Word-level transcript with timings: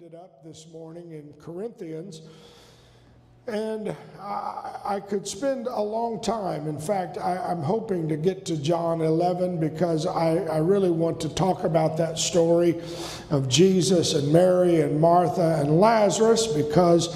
ended 0.00 0.14
up 0.14 0.42
this 0.42 0.66
morning 0.72 1.12
in 1.12 1.32
Corinthians. 1.40 2.22
And 3.46 3.94
I, 4.18 4.80
I 4.84 5.00
could 5.00 5.28
spend 5.28 5.68
a 5.68 5.80
long 5.80 6.20
time. 6.20 6.66
In 6.66 6.80
fact, 6.80 7.16
I, 7.16 7.52
am 7.52 7.62
hoping 7.62 8.08
to 8.08 8.16
get 8.16 8.44
to 8.46 8.56
John 8.56 9.02
11 9.02 9.60
because 9.60 10.06
I, 10.06 10.38
I, 10.46 10.58
really 10.58 10.90
want 10.90 11.20
to 11.20 11.28
talk 11.28 11.62
about 11.62 11.96
that 11.98 12.18
story 12.18 12.80
of 13.30 13.48
Jesus 13.48 14.14
and 14.14 14.32
Mary 14.32 14.80
and 14.80 15.00
Martha 15.00 15.60
and 15.60 15.78
Lazarus 15.78 16.48
because 16.48 17.08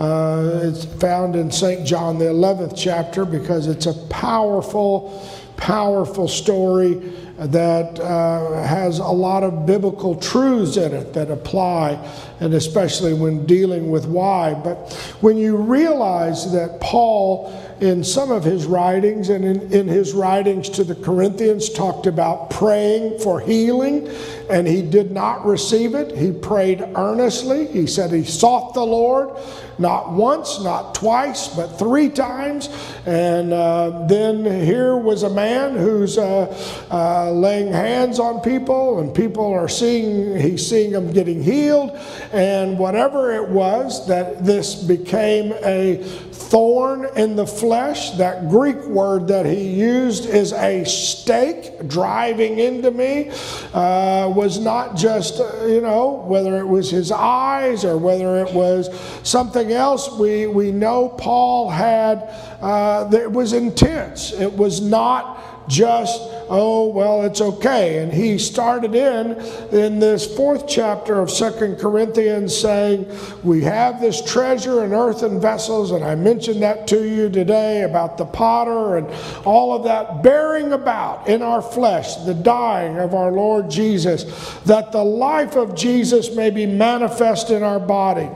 uh, 0.00 0.60
it's 0.64 0.86
found 1.00 1.36
in 1.36 1.52
St. 1.52 1.86
John, 1.86 2.18
the 2.18 2.24
11th 2.24 2.74
chapter, 2.76 3.24
because 3.24 3.68
it's 3.68 3.86
a 3.86 3.94
powerful, 4.08 5.22
powerful 5.56 6.28
story 6.28 6.94
that 7.38 7.98
uh, 7.98 8.62
has 8.62 9.00
a 9.00 9.04
lot 9.04 9.42
of 9.42 9.66
biblical 9.66 10.14
truths 10.14 10.76
in 10.76 10.92
it 10.92 11.12
that 11.14 11.30
apply, 11.30 11.98
and 12.40 12.54
especially 12.54 13.12
when 13.12 13.44
dealing 13.44 13.90
with 13.90 14.06
why. 14.06 14.54
But 14.54 14.92
when 15.20 15.36
you 15.36 15.56
realize 15.56 16.52
that 16.52 16.80
Paul, 16.80 17.52
in 17.80 18.04
some 18.04 18.30
of 18.30 18.44
his 18.44 18.66
writings 18.66 19.30
and 19.30 19.44
in, 19.44 19.72
in 19.72 19.88
his 19.88 20.12
writings 20.12 20.68
to 20.70 20.84
the 20.84 20.94
Corinthians, 20.94 21.68
talked 21.68 22.06
about 22.06 22.50
praying 22.50 23.18
for 23.18 23.40
healing, 23.40 24.08
and 24.48 24.68
he 24.68 24.82
did 24.82 25.10
not 25.10 25.44
receive 25.44 25.94
it, 25.94 26.16
he 26.16 26.30
prayed 26.30 26.82
earnestly. 26.94 27.66
He 27.66 27.88
said 27.88 28.12
he 28.12 28.24
sought 28.24 28.74
the 28.74 28.84
Lord 28.84 29.30
not 29.78 30.12
once, 30.12 30.62
not 30.62 30.94
twice, 30.94 31.48
but 31.48 31.78
three 31.78 32.08
times. 32.08 32.68
And 33.06 33.52
uh, 33.52 34.06
then 34.06 34.44
here 34.44 34.96
was 34.96 35.22
a 35.22 35.30
man 35.30 35.76
who's 35.76 36.18
uh, 36.18 36.46
uh, 36.90 37.30
laying 37.32 37.72
hands 37.72 38.18
on 38.18 38.40
people, 38.40 39.00
and 39.00 39.14
people 39.14 39.52
are 39.52 39.68
seeing, 39.68 40.38
he's 40.38 40.66
seeing 40.66 40.92
them 40.92 41.12
getting 41.12 41.42
healed. 41.42 41.98
And 42.32 42.78
whatever 42.78 43.32
it 43.32 43.48
was, 43.48 44.06
that 44.08 44.44
this 44.44 44.74
became 44.74 45.52
a 45.64 45.96
thorn 46.32 47.08
in 47.16 47.36
the 47.36 47.46
flesh. 47.46 48.12
That 48.12 48.48
Greek 48.48 48.76
word 48.84 49.28
that 49.28 49.46
he 49.46 49.68
used 49.68 50.26
is 50.26 50.52
a 50.52 50.84
stake 50.84 51.88
driving 51.88 52.58
into 52.58 52.90
me, 52.90 53.30
uh, 53.72 54.32
was 54.34 54.60
not 54.60 54.96
just, 54.96 55.40
uh, 55.40 55.66
you 55.66 55.80
know, 55.80 56.24
whether 56.26 56.58
it 56.58 56.66
was 56.66 56.90
his 56.90 57.10
eyes 57.10 57.84
or 57.84 57.98
whether 57.98 58.36
it 58.44 58.52
was 58.52 58.90
something 59.22 59.63
else, 59.72 60.10
we, 60.18 60.46
we 60.46 60.72
know 60.72 61.08
Paul 61.08 61.70
had, 61.70 62.30
uh, 62.60 63.08
it 63.12 63.30
was 63.30 63.52
intense. 63.52 64.32
It 64.32 64.52
was 64.52 64.80
not 64.80 65.53
just, 65.68 66.20
oh, 66.50 66.88
well, 66.88 67.22
it's 67.22 67.40
okay. 67.40 68.02
And 68.02 68.12
he 68.12 68.38
started 68.38 68.94
in 68.94 69.32
in 69.72 69.98
this 69.98 70.36
fourth 70.36 70.68
chapter 70.68 71.20
of 71.20 71.30
Second 71.30 71.78
Corinthians 71.78 72.56
saying, 72.56 73.10
We 73.42 73.62
have 73.62 74.00
this 74.00 74.22
treasure 74.22 74.84
in 74.84 74.92
earthen 74.92 75.40
vessels, 75.40 75.90
and 75.90 76.04
I 76.04 76.14
mentioned 76.14 76.62
that 76.62 76.86
to 76.88 77.08
you 77.08 77.30
today 77.30 77.82
about 77.82 78.18
the 78.18 78.26
potter 78.26 78.96
and 78.96 79.08
all 79.44 79.74
of 79.74 79.84
that, 79.84 80.22
bearing 80.22 80.72
about 80.72 81.28
in 81.28 81.42
our 81.42 81.62
flesh 81.62 82.16
the 82.16 82.34
dying 82.34 82.98
of 82.98 83.14
our 83.14 83.32
Lord 83.32 83.70
Jesus, 83.70 84.24
that 84.64 84.92
the 84.92 85.04
life 85.04 85.56
of 85.56 85.74
Jesus 85.74 86.34
may 86.34 86.50
be 86.50 86.66
manifest 86.66 87.50
in 87.50 87.62
our 87.62 87.80
body. 87.80 88.28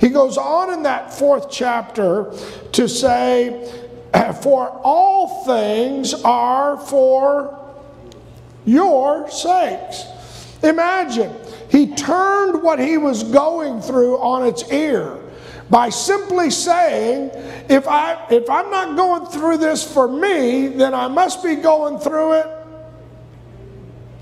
He 0.00 0.08
goes 0.08 0.36
on 0.36 0.72
in 0.72 0.82
that 0.82 1.12
fourth 1.12 1.50
chapter 1.50 2.32
to 2.72 2.88
say, 2.88 3.83
For 4.42 4.68
all 4.82 5.44
things 5.44 6.14
are 6.22 6.76
for 6.78 7.60
your 8.64 9.30
sakes. 9.30 10.04
Imagine, 10.62 11.34
he 11.70 11.94
turned 11.94 12.62
what 12.62 12.78
he 12.78 12.96
was 12.96 13.24
going 13.24 13.80
through 13.80 14.18
on 14.18 14.46
its 14.46 14.70
ear 14.72 15.18
by 15.68 15.88
simply 15.88 16.50
saying, 16.50 17.30
if, 17.68 17.88
I, 17.88 18.26
if 18.30 18.48
I'm 18.48 18.70
not 18.70 18.96
going 18.96 19.26
through 19.26 19.58
this 19.58 19.82
for 19.82 20.06
me, 20.06 20.68
then 20.68 20.94
I 20.94 21.08
must 21.08 21.42
be 21.42 21.56
going 21.56 21.98
through 21.98 22.34
it 22.34 22.46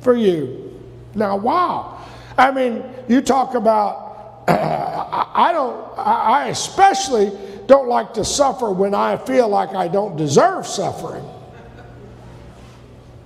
for 0.01 0.17
you. 0.17 0.81
Now, 1.15 1.37
wow. 1.37 2.01
I 2.39 2.51
mean, 2.51 2.85
you 3.09 3.21
talk 3.21 3.55
about, 3.55 4.45
uh, 4.49 5.27
I 5.35 5.53
don't, 5.53 5.99
I 5.99 6.49
especially 6.49 7.31
don't 7.67 7.89
like 7.89 8.15
to 8.15 8.25
suffer 8.25 8.71
when 8.71 8.95
I 8.95 9.17
feel 9.17 9.49
like 9.49 9.75
I 9.75 9.89
don't 9.89 10.17
deserve 10.17 10.67
suffering. 10.67 11.25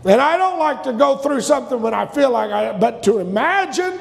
And 0.05 0.21
I 0.21 0.37
don't 0.37 0.59
like 0.59 0.85
to 0.85 0.93
go 0.93 1.17
through 1.17 1.41
something 1.41 1.83
when 1.83 1.93
I 1.93 2.07
feel 2.07 2.31
like 2.31 2.51
I, 2.51 2.79
but 2.79 3.03
to 3.05 3.19
imagine 3.19 3.99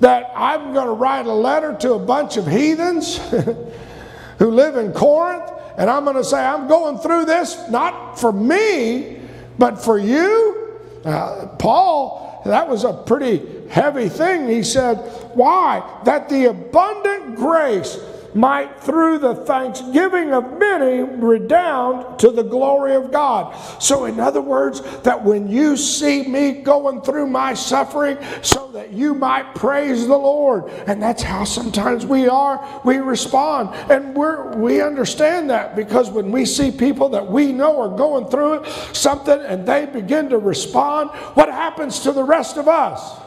that 0.00 0.30
I'm 0.34 0.74
going 0.74 0.86
to 0.86 0.92
write 0.92 1.26
a 1.26 1.32
letter 1.32 1.76
to 1.80 1.94
a 1.94 1.98
bunch 1.98 2.36
of 2.36 2.46
heathens 2.46 3.16
who 4.38 4.50
live 4.50 4.76
in 4.76 4.92
Corinth, 4.92 5.50
and 5.78 5.88
I'm 5.88 6.04
going 6.04 6.16
to 6.16 6.24
say, 6.24 6.38
I'm 6.38 6.68
going 6.68 6.98
through 6.98 7.24
this 7.24 7.68
not 7.70 8.18
for 8.18 8.32
me, 8.32 9.20
but 9.58 9.82
for 9.82 9.98
you. 9.98 10.78
Uh, 11.04 11.46
Paul, 11.58 12.42
that 12.44 12.68
was 12.68 12.84
a 12.84 12.92
pretty 12.92 13.68
heavy 13.68 14.10
thing. 14.10 14.48
He 14.48 14.62
said, 14.62 14.96
Why? 15.34 16.00
That 16.04 16.28
the 16.28 16.46
abundant 16.46 17.36
grace 17.36 17.96
might 18.34 18.80
through 18.80 19.18
the 19.18 19.34
thanksgiving 19.34 20.32
of 20.32 20.58
many 20.58 21.02
redound 21.02 22.18
to 22.20 22.30
the 22.30 22.42
glory 22.42 22.94
of 22.94 23.10
God. 23.10 23.54
So, 23.82 24.04
in 24.04 24.20
other 24.20 24.40
words, 24.40 24.80
that 25.02 25.24
when 25.24 25.48
you 25.48 25.76
see 25.76 26.22
me 26.26 26.52
going 26.52 27.02
through 27.02 27.26
my 27.26 27.54
suffering, 27.54 28.18
so 28.42 28.70
that 28.72 28.92
you 28.92 29.14
might 29.14 29.54
praise 29.54 30.06
the 30.06 30.16
Lord. 30.16 30.68
And 30.86 31.02
that's 31.02 31.22
how 31.22 31.44
sometimes 31.44 32.06
we 32.06 32.28
are, 32.28 32.80
we 32.84 32.98
respond. 32.98 33.74
And 33.90 34.14
we're, 34.14 34.56
we 34.56 34.80
understand 34.80 35.50
that 35.50 35.76
because 35.76 36.10
when 36.10 36.30
we 36.30 36.44
see 36.44 36.70
people 36.70 37.08
that 37.10 37.26
we 37.26 37.52
know 37.52 37.80
are 37.80 37.96
going 37.96 38.26
through 38.26 38.64
something, 38.92 39.40
and 39.40 39.66
they 39.66 39.86
begin 39.86 40.28
to 40.30 40.38
respond, 40.38 41.10
what 41.34 41.48
happens 41.48 42.00
to 42.00 42.12
the 42.12 42.24
rest 42.24 42.56
of 42.56 42.68
us? 42.68 43.20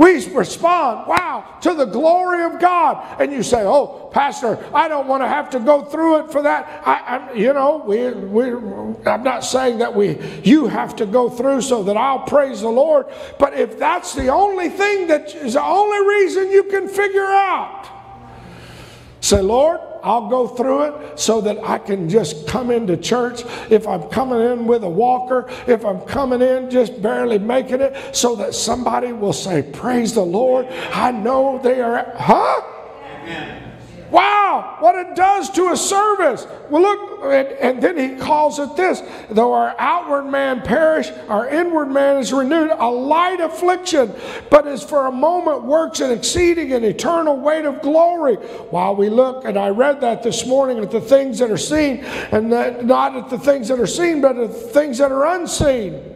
We 0.00 0.26
respond, 0.34 1.08
wow, 1.08 1.58
to 1.60 1.74
the 1.74 1.84
glory 1.84 2.42
of 2.44 2.58
God. 2.58 3.20
And 3.20 3.30
you 3.30 3.42
say, 3.42 3.64
oh, 3.64 4.08
Pastor, 4.10 4.58
I 4.72 4.88
don't 4.88 5.06
want 5.06 5.22
to 5.22 5.28
have 5.28 5.50
to 5.50 5.60
go 5.60 5.84
through 5.84 6.20
it 6.20 6.32
for 6.32 6.40
that. 6.40 6.82
I, 6.86 7.18
I, 7.18 7.32
you 7.34 7.52
know, 7.52 7.84
we, 7.86 8.10
we, 8.10 8.50
I'm 9.04 9.22
not 9.22 9.44
saying 9.44 9.76
that 9.80 9.94
we, 9.94 10.18
you 10.42 10.68
have 10.68 10.96
to 10.96 11.04
go 11.04 11.28
through 11.28 11.60
so 11.60 11.82
that 11.82 11.98
I'll 11.98 12.20
praise 12.20 12.62
the 12.62 12.70
Lord. 12.70 13.08
But 13.38 13.52
if 13.52 13.78
that's 13.78 14.14
the 14.14 14.28
only 14.28 14.70
thing 14.70 15.08
that 15.08 15.34
is 15.34 15.52
the 15.52 15.62
only 15.62 16.08
reason 16.08 16.50
you 16.50 16.62
can 16.62 16.88
figure 16.88 17.26
out, 17.26 17.86
say, 19.20 19.42
Lord, 19.42 19.80
I'll 20.02 20.28
go 20.28 20.46
through 20.46 20.82
it 20.82 21.18
so 21.18 21.40
that 21.42 21.58
I 21.62 21.78
can 21.78 22.08
just 22.08 22.46
come 22.46 22.70
into 22.70 22.96
church. 22.96 23.42
If 23.70 23.86
I'm 23.86 24.08
coming 24.10 24.40
in 24.40 24.66
with 24.66 24.82
a 24.84 24.88
walker, 24.88 25.48
if 25.66 25.84
I'm 25.84 26.00
coming 26.02 26.42
in 26.42 26.70
just 26.70 27.00
barely 27.00 27.38
making 27.38 27.80
it, 27.80 27.96
so 28.14 28.36
that 28.36 28.54
somebody 28.54 29.12
will 29.12 29.32
say, 29.32 29.62
Praise 29.62 30.14
the 30.14 30.24
Lord. 30.24 30.66
I 30.92 31.10
know 31.10 31.60
they 31.62 31.80
are, 31.80 32.12
huh? 32.16 32.62
Amen. 33.22 33.69
Wow, 34.10 34.76
what 34.80 34.96
it 34.96 35.14
does 35.14 35.50
to 35.50 35.70
a 35.70 35.76
service. 35.76 36.46
Well, 36.68 36.82
look, 36.82 37.24
and, 37.24 37.48
and, 37.58 37.82
then 37.82 37.96
he 37.96 38.16
calls 38.16 38.58
it 38.58 38.74
this 38.74 39.02
though 39.30 39.52
our 39.52 39.74
outward 39.78 40.24
man 40.24 40.62
perish, 40.62 41.10
our 41.28 41.48
inward 41.48 41.86
man 41.86 42.16
is 42.16 42.32
renewed, 42.32 42.70
a 42.70 42.90
light 42.90 43.40
affliction, 43.40 44.12
but 44.50 44.66
is 44.66 44.82
for 44.82 45.06
a 45.06 45.12
moment 45.12 45.62
works 45.62 46.00
an 46.00 46.10
exceeding 46.10 46.72
and 46.72 46.84
eternal 46.84 47.36
weight 47.36 47.64
of 47.64 47.80
glory. 47.82 48.34
While 48.34 48.96
we 48.96 49.10
look, 49.10 49.44
and 49.44 49.56
I 49.56 49.68
read 49.68 50.00
that 50.00 50.22
this 50.22 50.44
morning 50.44 50.78
at 50.78 50.90
the 50.90 51.00
things 51.00 51.38
that 51.38 51.50
are 51.50 51.56
seen, 51.56 51.98
and 52.32 52.52
that, 52.52 52.84
not 52.84 53.16
at 53.16 53.30
the 53.30 53.38
things 53.38 53.68
that 53.68 53.78
are 53.78 53.86
seen, 53.86 54.20
but 54.20 54.36
at 54.36 54.50
the 54.50 54.54
things 54.54 54.98
that 54.98 55.12
are 55.12 55.26
unseen. 55.36 56.09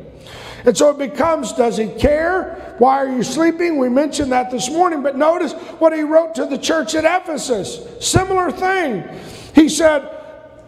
And 0.64 0.76
so 0.76 0.90
it 0.90 0.98
becomes, 0.98 1.52
does 1.52 1.76
he 1.76 1.88
care? 1.88 2.74
Why 2.78 2.96
are 2.96 3.08
you 3.08 3.22
sleeping? 3.22 3.78
We 3.78 3.90
mentioned 3.90 4.32
that 4.32 4.50
this 4.50 4.70
morning, 4.70 5.02
but 5.02 5.16
notice 5.16 5.52
what 5.52 5.92
he 5.92 6.02
wrote 6.02 6.34
to 6.36 6.46
the 6.46 6.56
church 6.56 6.94
at 6.94 7.04
Ephesus. 7.04 7.86
Similar 8.00 8.50
thing. 8.50 9.06
He 9.54 9.68
said, 9.68 10.10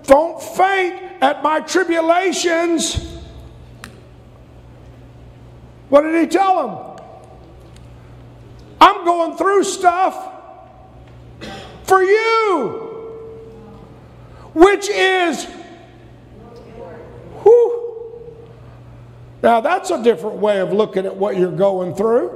Don't 0.04 0.40
faint 0.40 1.02
at 1.22 1.42
my 1.42 1.60
tribulations. 1.60 3.14
What 5.88 6.02
did 6.02 6.20
he 6.20 6.26
tell 6.26 6.66
them? 6.66 6.96
I'm 8.80 9.04
going 9.04 9.38
through 9.38 9.64
stuff 9.64 10.34
for 11.84 12.02
you, 12.02 12.68
which 14.52 14.88
is, 14.90 15.44
whew, 17.42 17.85
now, 19.46 19.60
that's 19.60 19.92
a 19.92 20.02
different 20.02 20.38
way 20.38 20.58
of 20.58 20.72
looking 20.72 21.06
at 21.06 21.16
what 21.16 21.36
you're 21.36 21.52
going 21.52 21.94
through. 21.94 22.30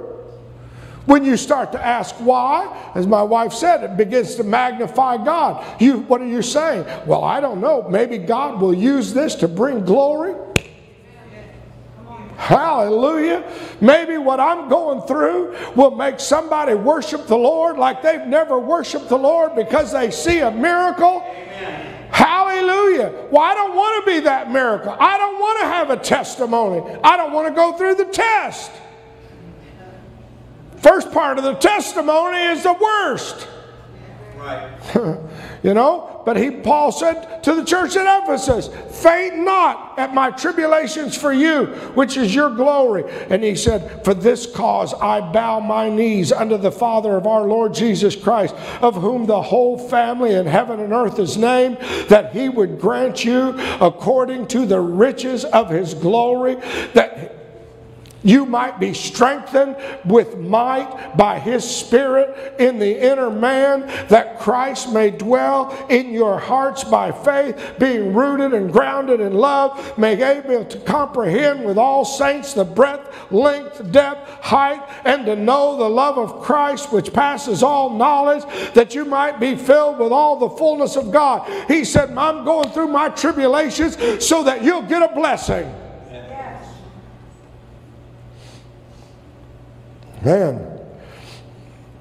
When 1.07 1.25
you 1.25 1.37
start 1.37 1.73
to 1.73 1.85
ask 1.85 2.15
why, 2.21 2.93
as 2.95 3.05
my 3.05 3.21
wife 3.21 3.53
said, 3.53 3.83
it 3.83 3.97
begins 3.97 4.37
to 4.37 4.45
magnify 4.45 5.17
God. 5.25 5.83
You, 5.83 6.03
what 6.03 6.21
are 6.21 6.29
you 6.29 6.41
saying? 6.41 6.87
Well, 7.09 7.25
I 7.25 7.41
don't 7.41 7.61
know. 7.61 7.83
Maybe 7.89 8.17
God 8.17 8.61
will 8.61 8.73
use 8.73 9.13
this 9.13 9.35
to 9.35 9.49
bring 9.49 9.85
glory. 9.85 10.37
Hallelujah. 12.37 13.43
Maybe 13.81 14.17
what 14.17 14.39
I'm 14.39 14.69
going 14.69 15.05
through 15.09 15.57
will 15.75 15.97
make 15.97 16.21
somebody 16.21 16.75
worship 16.75 17.27
the 17.27 17.37
Lord 17.37 17.77
like 17.77 18.03
they've 18.03 18.25
never 18.25 18.57
worshiped 18.57 19.09
the 19.09 19.19
Lord 19.19 19.57
because 19.57 19.91
they 19.91 20.13
see 20.13 20.39
a 20.39 20.51
miracle. 20.53 21.25
Amen. 21.27 22.00
Hallelujah. 22.13 23.27
Well, 23.31 23.43
I 23.43 23.55
don't 23.55 23.77
want 23.77 24.05
to 24.05 24.13
be 24.13 24.21
that 24.21 24.51
miracle. 24.51 24.95
I 24.99 25.17
don't 25.19 25.39
want 25.39 25.61
to 25.61 25.67
have 25.67 25.91
a 25.91 25.97
testimony. 25.97 26.99
I 27.05 27.17
don't 27.17 27.33
want 27.33 27.49
to 27.49 27.55
go 27.55 27.73
through 27.77 27.95
the 27.97 28.07
test. 28.07 28.71
First 30.79 31.13
part 31.13 31.39
of 31.39 31.45
the 31.45 31.55
testimony 31.55 32.39
is 32.39 32.63
the 32.63 32.73
worst. 32.73 33.47
Right. 34.37 34.71
you 35.63 35.75
know, 35.75 36.23
but 36.25 36.37
he 36.37 36.51
Paul 36.51 36.93
said 36.93 37.43
to 37.45 37.55
the 37.55 37.65
church 37.65 37.97
at 37.97 38.23
Ephesus, 38.23 38.69
faint 39.03 39.39
not 39.39 39.99
at 39.99 40.15
my 40.15 40.31
tribulations 40.31 41.17
for 41.17 41.33
you, 41.33 41.67
which 41.95 42.17
is 42.17 42.35
your 42.35 42.51
glory. 42.51 43.05
And 43.29 43.43
he 43.43 43.55
said, 43.57 44.05
For 44.05 44.15
this 44.15 44.47
cause 44.47 44.95
I 44.95 45.21
bow 45.21 45.61
my 45.61 45.89
knees 45.89 46.33
unto 46.33 46.57
the 46.57 46.73
Father 46.73 47.17
of 47.17 47.27
our 47.27 47.43
Lord 47.43 47.75
Jesus 47.75 48.17
Christ, 48.17 48.55
of 48.81 48.95
whom 48.95 49.27
the 49.27 49.43
whole 49.43 49.79
family 49.79 50.35
in 50.35 50.47
heaven 50.47 50.81
and 50.81 50.93
earth 50.93 51.19
is 51.19 51.37
named, 51.37 51.79
that 52.09 52.33
he 52.33 52.49
would 52.49 52.81
grant 52.81 53.25
you 53.25 53.55
according 53.81 54.47
to 54.49 54.67
the 54.67 54.81
riches 54.81 55.45
of 55.45 55.69
his 55.69 55.95
glory, 55.95 56.57
that 56.95 57.40
you 58.23 58.47
might 58.47 58.79
be 58.79 58.93
strengthened 58.95 59.77
with 60.05 60.37
might 60.39 61.17
by 61.17 61.39
his 61.39 61.65
spirit 61.65 62.61
in 62.61 62.79
the 62.79 63.11
inner 63.11 63.31
man 63.31 63.87
that 64.09 64.39
Christ 64.39 64.93
may 64.93 65.11
dwell 65.11 65.87
in 65.89 66.13
your 66.13 66.39
hearts 66.39 66.85
by 66.85 67.13
faith 67.13 67.75
being 67.79 68.13
rooted 68.13 68.53
and 68.55 68.73
grounded 68.73 69.21
in 69.21 69.35
love 69.35 69.99
make 69.99 70.21
able 70.21 70.65
to 70.65 70.79
comprehend 70.81 71.65
with 71.65 71.79
all 71.79 72.05
saints 72.05 72.55
the 72.55 72.65
breadth 72.65 73.33
length 73.33 73.91
depth 73.93 74.29
height 74.45 74.83
and 75.05 75.27
to 75.27 75.37
know 75.37 75.77
the 75.77 75.89
love 75.89 76.19
of 76.19 76.43
Christ 76.43 76.93
which 76.93 77.13
passes 77.13 77.63
all 77.63 77.91
knowledge 77.91 78.45
that 78.75 78.95
you 78.95 79.05
might 79.05 79.41
be 79.41 79.57
filled 79.57 79.99
with 79.99 80.13
all 80.13 80.39
the 80.39 80.51
fullness 80.51 80.97
of 80.97 81.11
God. 81.11 81.49
He 81.69 81.85
said 81.85 82.11
I'm 82.17 82.45
going 82.45 82.71
through 82.71 82.89
my 82.89 83.09
tribulations 83.09 83.97
so 84.25 84.43
that 84.45 84.63
you'll 84.63 84.83
get 84.83 85.03
a 85.03 85.15
blessing 85.15 85.73
Man. 90.23 90.79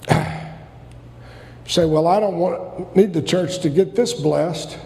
You 0.10 1.74
say, 1.74 1.86
well, 1.86 2.08
I 2.08 2.20
don't 2.20 2.38
want 2.38 2.96
need 2.96 3.14
the 3.14 3.22
church 3.22 3.60
to 3.60 3.70
get 3.70 3.96
this 3.96 4.14
blessed. 4.14 4.78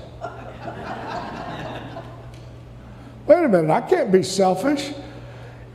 Wait 3.25 3.45
a 3.45 3.47
minute, 3.47 3.71
I 3.71 3.81
can't 3.81 4.11
be 4.11 4.21
selfish. 4.21 4.91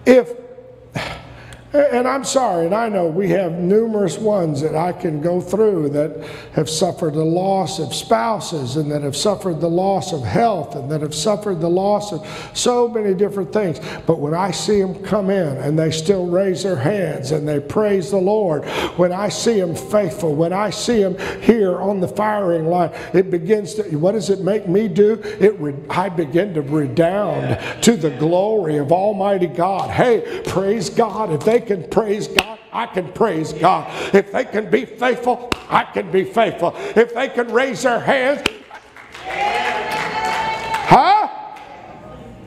If 0.04 0.34
and 1.78 2.08
I'm 2.08 2.24
sorry, 2.24 2.66
and 2.66 2.74
I 2.74 2.88
know 2.88 3.06
we 3.06 3.28
have 3.30 3.52
numerous 3.52 4.18
ones 4.18 4.60
that 4.60 4.74
I 4.74 4.92
can 4.92 5.20
go 5.20 5.40
through 5.40 5.90
that 5.90 6.26
have 6.52 6.68
suffered 6.68 7.14
the 7.14 7.24
loss 7.24 7.78
of 7.78 7.94
spouses 7.94 8.76
and 8.76 8.90
that 8.90 9.02
have 9.02 9.16
suffered 9.16 9.60
the 9.60 9.70
loss 9.70 10.12
of 10.12 10.22
health 10.22 10.74
and 10.74 10.90
that 10.90 11.00
have 11.02 11.14
suffered 11.14 11.60
the 11.60 11.70
loss 11.70 12.12
of 12.12 12.26
so 12.54 12.88
many 12.88 13.14
different 13.14 13.52
things. 13.52 13.80
But 14.06 14.18
when 14.18 14.34
I 14.34 14.50
see 14.50 14.80
them 14.80 15.02
come 15.04 15.30
in 15.30 15.56
and 15.58 15.78
they 15.78 15.90
still 15.90 16.26
raise 16.26 16.62
their 16.62 16.76
hands 16.76 17.32
and 17.32 17.46
they 17.46 17.60
praise 17.60 18.10
the 18.10 18.18
Lord, 18.18 18.64
when 18.96 19.12
I 19.12 19.28
see 19.28 19.60
them 19.60 19.74
faithful, 19.74 20.34
when 20.34 20.52
I 20.52 20.70
see 20.70 21.02
them 21.02 21.16
here 21.40 21.78
on 21.78 22.00
the 22.00 22.08
firing 22.08 22.66
line, 22.66 22.90
it 23.12 23.30
begins 23.30 23.74
to, 23.74 23.82
what 23.96 24.12
does 24.12 24.30
it 24.30 24.40
make 24.40 24.68
me 24.68 24.88
do? 24.88 25.20
It 25.40 25.58
I 25.90 26.08
begin 26.08 26.54
to 26.54 26.62
redound 26.62 27.82
to 27.82 27.96
the 27.96 28.10
glory 28.10 28.78
of 28.78 28.92
Almighty 28.92 29.46
God. 29.46 29.90
Hey, 29.90 30.42
praise 30.46 30.90
God. 30.90 31.32
If 31.32 31.44
they 31.44 31.60
can 31.68 31.88
praise 31.90 32.28
God, 32.28 32.58
I 32.72 32.86
can 32.86 33.12
praise 33.12 33.52
God. 33.52 34.14
If 34.14 34.32
they 34.32 34.46
can 34.46 34.70
be 34.70 34.86
faithful, 34.86 35.50
I 35.68 35.84
can 35.84 36.10
be 36.10 36.24
faithful. 36.24 36.72
If 36.96 37.14
they 37.14 37.28
can 37.28 37.52
raise 37.52 37.82
their 37.82 38.00
hands, 38.00 38.48
huh? 40.88 41.28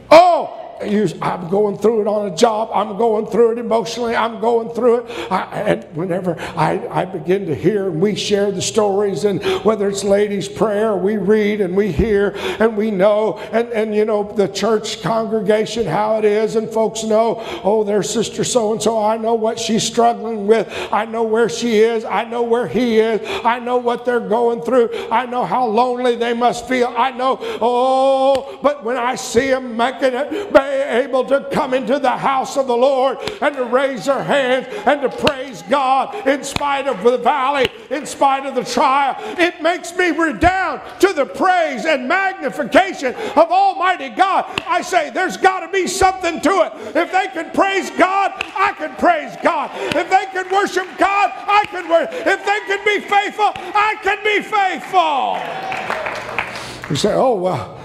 Oh, 0.09 0.60
I'm 0.81 1.49
going 1.49 1.77
through 1.77 2.01
it 2.01 2.07
on 2.07 2.31
a 2.31 2.35
job. 2.35 2.69
I'm 2.73 2.97
going 2.97 3.27
through 3.27 3.53
it 3.53 3.57
emotionally. 3.57 4.15
I'm 4.15 4.39
going 4.39 4.69
through 4.73 5.01
it. 5.01 5.31
I, 5.31 5.43
and 5.61 5.95
whenever 5.95 6.39
I, 6.39 6.87
I 6.89 7.05
begin 7.05 7.45
to 7.45 7.55
hear 7.55 7.87
and 7.87 8.01
we 8.01 8.15
share 8.15 8.51
the 8.51 8.61
stories, 8.61 9.25
and 9.25 9.43
whether 9.63 9.89
it's 9.89 10.03
ladies' 10.03 10.49
prayer, 10.49 10.95
we 10.95 11.17
read 11.17 11.61
and 11.61 11.75
we 11.75 11.91
hear 11.91 12.33
and 12.59 12.75
we 12.75 12.91
know, 12.91 13.37
and, 13.51 13.69
and 13.69 13.95
you 13.95 14.05
know, 14.05 14.31
the 14.31 14.47
church 14.47 15.01
congregation, 15.01 15.85
how 15.85 16.17
it 16.17 16.25
is, 16.25 16.55
and 16.55 16.69
folks 16.69 17.03
know, 17.03 17.43
oh, 17.63 17.83
their 17.83 18.03
sister 18.03 18.43
so 18.43 18.71
and 18.71 18.81
so. 18.81 19.03
I 19.03 19.17
know 19.17 19.35
what 19.35 19.59
she's 19.59 19.83
struggling 19.83 20.47
with. 20.47 20.67
I 20.91 21.05
know 21.05 21.23
where 21.23 21.49
she 21.49 21.79
is. 21.79 22.05
I 22.05 22.23
know 22.23 22.41
where 22.43 22.67
he 22.67 22.99
is. 22.99 23.21
I 23.43 23.59
know 23.59 23.77
what 23.77 24.05
they're 24.05 24.19
going 24.19 24.61
through. 24.61 24.89
I 25.11 25.25
know 25.25 25.45
how 25.45 25.65
lonely 25.65 26.15
they 26.15 26.33
must 26.33 26.67
feel. 26.67 26.93
I 26.97 27.11
know, 27.11 27.37
oh, 27.61 28.59
but 28.61 28.83
when 28.83 28.97
I 28.97 29.15
see 29.15 29.47
them 29.47 29.77
making 29.77 30.13
it, 30.13 30.53
able 30.71 31.25
to 31.25 31.47
come 31.51 31.73
into 31.73 31.99
the 31.99 32.17
house 32.17 32.57
of 32.57 32.67
the 32.67 32.75
Lord 32.75 33.17
and 33.41 33.55
to 33.55 33.65
raise 33.65 34.05
their 34.05 34.23
hands 34.23 34.67
and 34.85 35.01
to 35.01 35.09
praise 35.09 35.61
God 35.63 36.27
in 36.27 36.43
spite 36.43 36.87
of 36.87 37.03
the 37.03 37.17
valley, 37.17 37.69
in 37.89 38.05
spite 38.05 38.45
of 38.45 38.55
the 38.55 38.63
trial. 38.63 39.15
It 39.39 39.61
makes 39.61 39.95
me 39.95 40.11
redound 40.11 40.81
to 41.01 41.13
the 41.13 41.25
praise 41.25 41.85
and 41.85 42.07
magnification 42.07 43.13
of 43.15 43.51
Almighty 43.51 44.09
God. 44.09 44.45
I 44.67 44.81
say 44.81 45.09
there's 45.09 45.37
got 45.37 45.61
to 45.61 45.71
be 45.71 45.87
something 45.87 46.41
to 46.41 46.49
it. 46.49 46.95
If 46.95 47.11
they 47.11 47.27
can 47.27 47.51
praise 47.51 47.89
God, 47.91 48.31
I 48.55 48.73
can 48.77 48.95
praise 48.95 49.35
God. 49.43 49.71
If 49.95 50.09
they 50.09 50.25
can 50.31 50.51
worship 50.51 50.87
God, 50.97 51.31
I 51.33 51.65
can 51.69 51.89
worship. 51.89 52.13
If 52.13 52.45
they 52.45 52.59
can 52.67 52.85
be 52.85 52.99
faithful, 53.07 53.51
I 53.55 53.95
can 54.01 54.23
be 54.23 54.41
faithful. 54.41 55.39
You 56.89 56.95
say, 56.95 57.13
oh, 57.13 57.35
well 57.35 57.80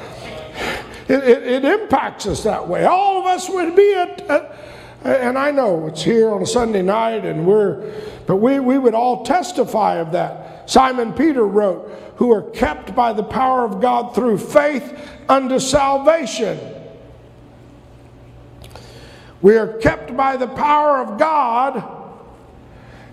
it, 1.08 1.24
it, 1.24 1.42
it, 1.42 1.64
impacts 1.64 2.26
us 2.26 2.42
that 2.42 2.66
way. 2.66 2.84
All 2.84 3.20
of 3.20 3.26
us 3.26 3.48
would 3.48 3.76
be 3.76 3.94
at, 3.94 4.20
at, 4.22 4.56
and 5.04 5.38
I 5.38 5.50
know 5.50 5.86
it's 5.86 6.02
here 6.02 6.30
on 6.30 6.42
a 6.42 6.46
Sunday 6.46 6.82
night, 6.82 7.24
and 7.24 7.46
we're, 7.46 7.92
but 8.26 8.36
we, 8.36 8.58
we 8.58 8.76
would 8.76 8.94
all 8.94 9.24
testify 9.24 9.96
of 9.96 10.12
that. 10.12 10.68
Simon 10.68 11.12
Peter 11.12 11.46
wrote, 11.46 11.88
who 12.16 12.32
are 12.32 12.42
kept 12.50 12.94
by 12.94 13.12
the 13.12 13.22
power 13.22 13.64
of 13.64 13.80
God 13.80 14.14
through 14.14 14.38
faith 14.38 14.98
unto 15.28 15.58
salvation. 15.60 16.58
We 19.42 19.56
are 19.56 19.78
kept 19.78 20.16
by 20.16 20.36
the 20.36 20.48
power 20.48 20.98
of 20.98 21.18
God. 21.18 21.84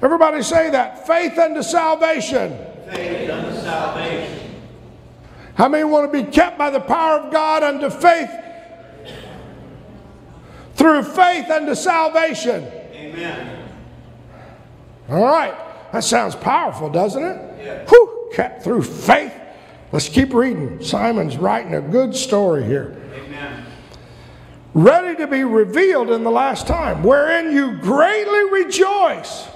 Everybody 0.02 0.42
say 0.42 0.70
that. 0.72 1.06
Faith 1.06 1.38
unto 1.38 1.62
salvation. 1.62 2.58
Faith 2.90 3.30
unto 3.30 3.62
salvation. 3.62 4.43
How 5.56 5.68
many 5.68 5.84
want 5.84 6.12
to 6.12 6.24
be 6.24 6.30
kept 6.30 6.58
by 6.58 6.70
the 6.70 6.80
power 6.80 7.20
of 7.20 7.32
God 7.32 7.64
unto 7.64 7.90
faith? 7.90 8.32
Through 10.76 11.04
faith 11.04 11.50
unto 11.50 11.76
salvation. 11.76 12.64
Amen. 12.94 13.70
All 15.10 15.24
right. 15.24 15.54
That 15.92 16.04
sounds 16.04 16.36
powerful, 16.36 16.90
doesn't 16.90 17.24
it? 17.24 17.64
Yeah. 17.64 17.86
Whew, 17.88 18.32
kept 18.34 18.64
through 18.64 18.82
faith. 18.82 19.34
Let's 19.92 20.10
keep 20.10 20.34
reading. 20.34 20.84
Simon's 20.84 21.38
writing 21.38 21.76
a 21.76 21.82
good 21.82 22.16
story 22.16 22.66
here. 22.66 23.00
Amen. 23.14 23.64
Ready 24.74 25.16
to 25.18 25.28
be 25.28 25.44
revealed 25.44 26.10
in 26.10 26.24
the 26.24 26.32
last 26.32 26.66
time, 26.66 27.04
wherein 27.04 27.52
you 27.52 27.78
greatly 27.78 28.64
rejoice. 28.64 29.48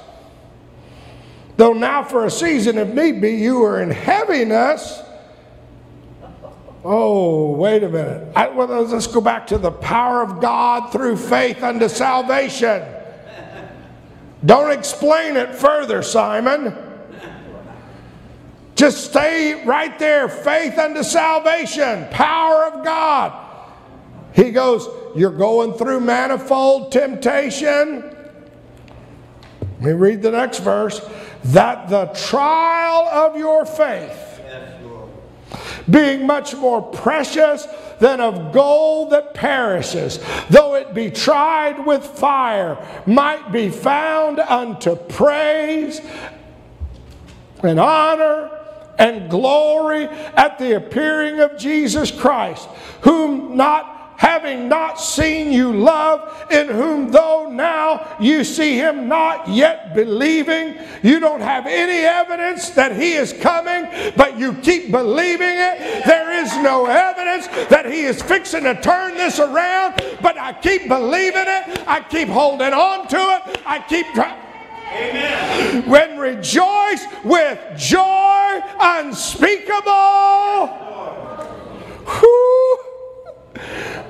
Though 1.56 1.74
now 1.74 2.04
for 2.04 2.26
a 2.26 2.30
season, 2.30 2.78
if 2.78 2.90
need 2.90 3.20
be, 3.20 3.32
you 3.32 3.64
are 3.64 3.82
in 3.82 3.90
heaviness 3.90 5.02
Oh, 6.90 7.52
wait 7.52 7.84
a 7.84 7.90
minute. 7.90 8.32
I, 8.34 8.48
well, 8.48 8.68
let's 8.68 9.08
go 9.08 9.20
back 9.20 9.48
to 9.48 9.58
the 9.58 9.72
power 9.72 10.22
of 10.24 10.40
God 10.40 10.90
through 10.90 11.18
faith 11.18 11.62
unto 11.62 11.90
salvation. 11.90 12.82
Don't 14.46 14.72
explain 14.72 15.36
it 15.36 15.54
further, 15.54 16.02
Simon. 16.02 16.74
Just 18.76 19.04
stay 19.04 19.66
right 19.66 20.00
there. 20.00 20.30
Faith 20.30 20.78
unto 20.78 21.04
salvation, 21.04 22.08
power 22.10 22.68
of 22.68 22.86
God. 22.86 23.34
He 24.32 24.52
goes, 24.52 24.88
You're 25.14 25.32
going 25.32 25.74
through 25.74 26.00
manifold 26.00 26.94
temptation. 26.94 28.16
Let 29.60 29.82
me 29.82 29.92
read 29.92 30.22
the 30.22 30.32
next 30.32 30.60
verse. 30.60 31.02
That 31.44 31.90
the 31.90 32.06
trial 32.16 33.10
of 33.10 33.36
your 33.36 33.66
faith 33.66 34.27
being 35.90 36.26
much 36.26 36.56
more 36.56 36.82
precious 36.82 37.68
than 38.00 38.22
of 38.22 38.52
gold 38.52 39.12
that 39.12 39.34
perishes, 39.34 40.20
though 40.50 40.76
it 40.76 40.94
be 40.94 41.10
tried 41.10 41.86
with 41.86 42.06
fire, 42.06 42.78
might 43.06 43.52
be 43.52 43.70
found 43.70 44.40
unto 44.40 44.96
praise 44.96 46.02
and 47.64 47.80
honor 47.80 48.52
and 49.00 49.30
glory 49.30 50.06
at 50.06 50.58
the 50.60 50.76
appearing 50.76 51.40
of 51.40 51.58
Jesus 51.58 52.12
Christ, 52.12 52.68
whom 53.02 53.56
not 53.56 53.97
having 54.18 54.68
not 54.68 55.00
seen 55.00 55.52
you 55.52 55.72
love, 55.72 56.52
in 56.52 56.68
whom 56.68 57.12
though 57.12 57.50
now 57.50 58.18
you 58.20 58.44
see 58.44 58.76
him 58.76 59.08
not 59.08 59.48
yet 59.48 59.94
believing, 59.96 60.76
you 61.04 61.20
don't 61.20 61.42
have 61.42 61.66
any 61.66 62.06
evidence 62.06 62.72
that 62.72 62.96
he 62.96 63.14
is 63.14 63.32
coming, 63.34 63.90
but 64.16 64.38
you 64.38 64.54
keep 64.56 64.92
believing 64.92 65.48
it. 65.48 66.04
There 66.06 66.32
is 66.44 66.52
no 66.58 66.88
evidence 66.88 67.48
that 67.70 67.86
he 67.86 68.02
is 68.02 68.22
fixing 68.22 68.64
to 68.64 68.80
turn 68.82 69.14
this 69.14 69.40
around, 69.40 70.02
but 70.22 70.38
I 70.38 70.54
keep 70.54 70.88
believing 70.88 71.46
it. 71.46 71.84
I 71.88 72.02
keep 72.02 72.28
holding 72.28 72.74
on 72.74 73.08
to 73.10 73.18
it. 73.18 73.62
I 73.66 73.80
keep 73.88 74.08
trying. 74.14 74.42
Amen. 74.94 75.88
When 75.90 76.18
rejoice 76.18 77.06
with 77.24 77.60
joy 77.78 78.62
unspeakable. 78.80 80.68
Whew. 82.06 82.80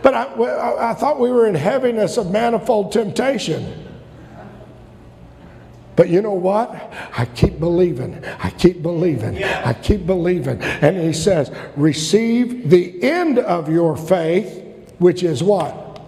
But 0.02 0.14
I, 0.14 0.92
I 0.92 0.94
thought 0.94 1.20
we 1.20 1.32
were 1.32 1.48
in 1.48 1.56
heaviness 1.56 2.18
of 2.18 2.32
manifold 2.32 2.92
temptation. 2.92 3.86
But 5.96 6.10
you 6.10 6.22
know 6.22 6.34
what? 6.34 6.70
I 7.18 7.26
keep 7.26 7.60
believing. 7.60 8.24
I 8.40 8.52
keep 8.52 8.84
believing. 8.84 9.44
I 9.44 9.74
keep 9.74 10.06
believing. 10.06 10.62
And 10.62 10.96
he 10.96 11.12
says, 11.12 11.52
receive 11.76 12.70
the 12.70 13.02
end 13.02 13.40
of 13.40 13.68
your 13.68 13.98
faith, 13.98 14.64
which 15.00 15.24
is 15.24 15.42
what? 15.42 16.00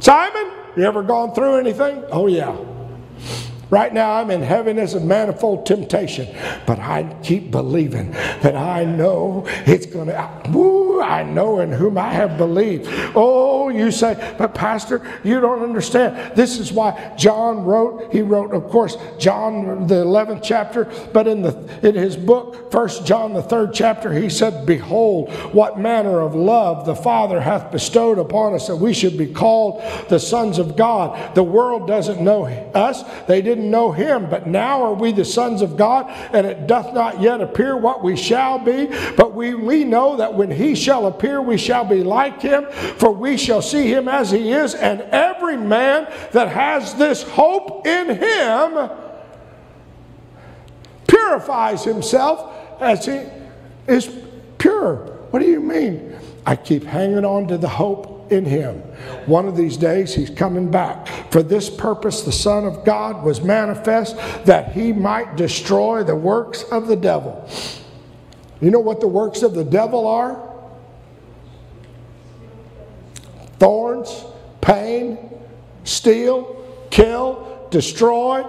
Simon, 0.00 0.52
you 0.76 0.84
ever 0.84 1.02
gone 1.02 1.34
through 1.34 1.56
anything? 1.56 2.04
Oh, 2.10 2.26
yeah. 2.26 2.54
Right 3.70 3.92
now, 3.92 4.12
I'm 4.14 4.30
in 4.30 4.42
heaviness 4.42 4.94
of 4.94 5.04
manifold 5.04 5.66
temptation, 5.66 6.34
but 6.66 6.78
I 6.78 7.14
keep 7.22 7.50
believing 7.50 8.12
that 8.12 8.56
I 8.56 8.84
know 8.84 9.44
it's 9.66 9.86
going 9.86 10.08
to. 10.08 10.87
I 11.00 11.22
know 11.22 11.60
in 11.60 11.72
whom 11.72 11.98
I 11.98 12.12
have 12.12 12.36
believed. 12.36 12.88
Oh, 13.14 13.68
you 13.68 13.90
say, 13.90 14.34
but 14.38 14.54
Pastor, 14.54 15.02
you 15.24 15.40
don't 15.40 15.62
understand. 15.62 16.36
This 16.36 16.58
is 16.58 16.72
why 16.72 17.14
John 17.16 17.64
wrote. 17.64 18.12
He 18.12 18.22
wrote, 18.22 18.52
of 18.52 18.68
course, 18.68 18.96
John 19.18 19.86
the 19.86 20.04
11th 20.04 20.42
chapter, 20.42 20.90
but 21.12 21.26
in 21.26 21.42
the 21.42 21.58
in 21.82 21.94
his 21.94 22.16
book, 22.16 22.70
First 22.72 23.06
John 23.06 23.34
the 23.34 23.42
third 23.42 23.72
chapter, 23.72 24.12
he 24.12 24.28
said, 24.28 24.66
"Behold, 24.66 25.30
what 25.52 25.78
manner 25.78 26.20
of 26.20 26.34
love 26.34 26.86
the 26.86 26.94
Father 26.94 27.40
hath 27.40 27.70
bestowed 27.70 28.18
upon 28.18 28.54
us, 28.54 28.66
that 28.66 28.76
we 28.76 28.92
should 28.92 29.16
be 29.16 29.26
called 29.26 29.82
the 30.08 30.18
sons 30.18 30.58
of 30.58 30.76
God." 30.76 31.34
The 31.34 31.42
world 31.42 31.86
doesn't 31.86 32.20
know 32.20 32.46
us; 32.74 33.04
they 33.26 33.42
didn't 33.42 33.70
know 33.70 33.92
Him, 33.92 34.28
but 34.30 34.46
now 34.46 34.82
are 34.82 34.94
we 34.94 35.12
the 35.12 35.24
sons 35.24 35.62
of 35.62 35.76
God, 35.76 36.10
and 36.32 36.46
it 36.46 36.66
doth 36.66 36.92
not 36.94 37.20
yet 37.20 37.40
appear 37.40 37.76
what 37.76 38.02
we 38.02 38.16
shall 38.16 38.58
be. 38.58 38.88
But 39.16 39.34
we 39.34 39.54
we 39.54 39.84
know 39.84 40.16
that 40.16 40.34
when 40.34 40.50
He 40.50 40.74
shall 40.74 40.87
appear, 41.06 41.42
we 41.42 41.58
shall 41.58 41.84
be 41.84 42.02
like 42.02 42.40
Him, 42.40 42.66
for 42.96 43.10
we 43.10 43.36
shall 43.36 43.62
see 43.62 43.86
Him 43.86 44.08
as 44.08 44.30
He 44.30 44.52
is. 44.52 44.74
And 44.74 45.02
every 45.02 45.56
man 45.56 46.10
that 46.32 46.48
has 46.48 46.94
this 46.94 47.22
hope 47.22 47.86
in 47.86 48.16
Him 48.16 48.90
purifies 51.28 51.84
himself 51.84 52.52
as 52.80 53.04
he 53.04 53.20
is 53.86 54.08
pure. 54.58 54.96
What 55.30 55.40
do 55.40 55.46
you 55.46 55.60
mean? 55.60 56.16
I 56.46 56.56
keep 56.56 56.84
hanging 56.84 57.24
on 57.24 57.48
to 57.48 57.58
the 57.58 57.68
hope 57.68 58.32
in 58.32 58.44
him. 58.44 58.76
One 59.26 59.46
of 59.48 59.56
these 59.56 59.76
days 59.76 60.14
he's 60.14 60.30
coming 60.30 60.70
back. 60.70 61.06
For 61.30 61.42
this 61.42 61.68
purpose 61.68 62.22
the 62.22 62.32
Son 62.32 62.64
of 62.64 62.84
God 62.84 63.24
was 63.24 63.42
manifest 63.42 64.16
that 64.44 64.72
he 64.72 64.92
might 64.92 65.36
destroy 65.36 66.02
the 66.02 66.16
works 66.16 66.62
of 66.64 66.86
the 66.86 66.96
devil. 66.96 67.48
You 68.60 68.70
know 68.70 68.80
what 68.80 69.00
the 69.00 69.08
works 69.08 69.42
of 69.42 69.54
the 69.54 69.64
devil 69.64 70.06
are? 70.06 70.47
Thorns, 73.58 74.24
pain, 74.60 75.18
steal, 75.84 76.86
kill, 76.90 77.68
destroy, 77.70 78.44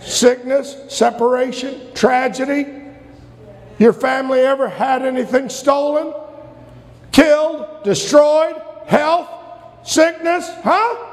sickness, 0.00 0.76
separation, 0.88 1.92
tragedy. 1.94 2.66
Your 3.78 3.92
family 3.92 4.40
ever 4.40 4.68
had 4.68 5.02
anything 5.02 5.48
stolen, 5.48 6.12
killed, 7.10 7.84
destroyed, 7.84 8.60
health, 8.86 9.28
sickness, 9.84 10.48
huh? 10.62 11.08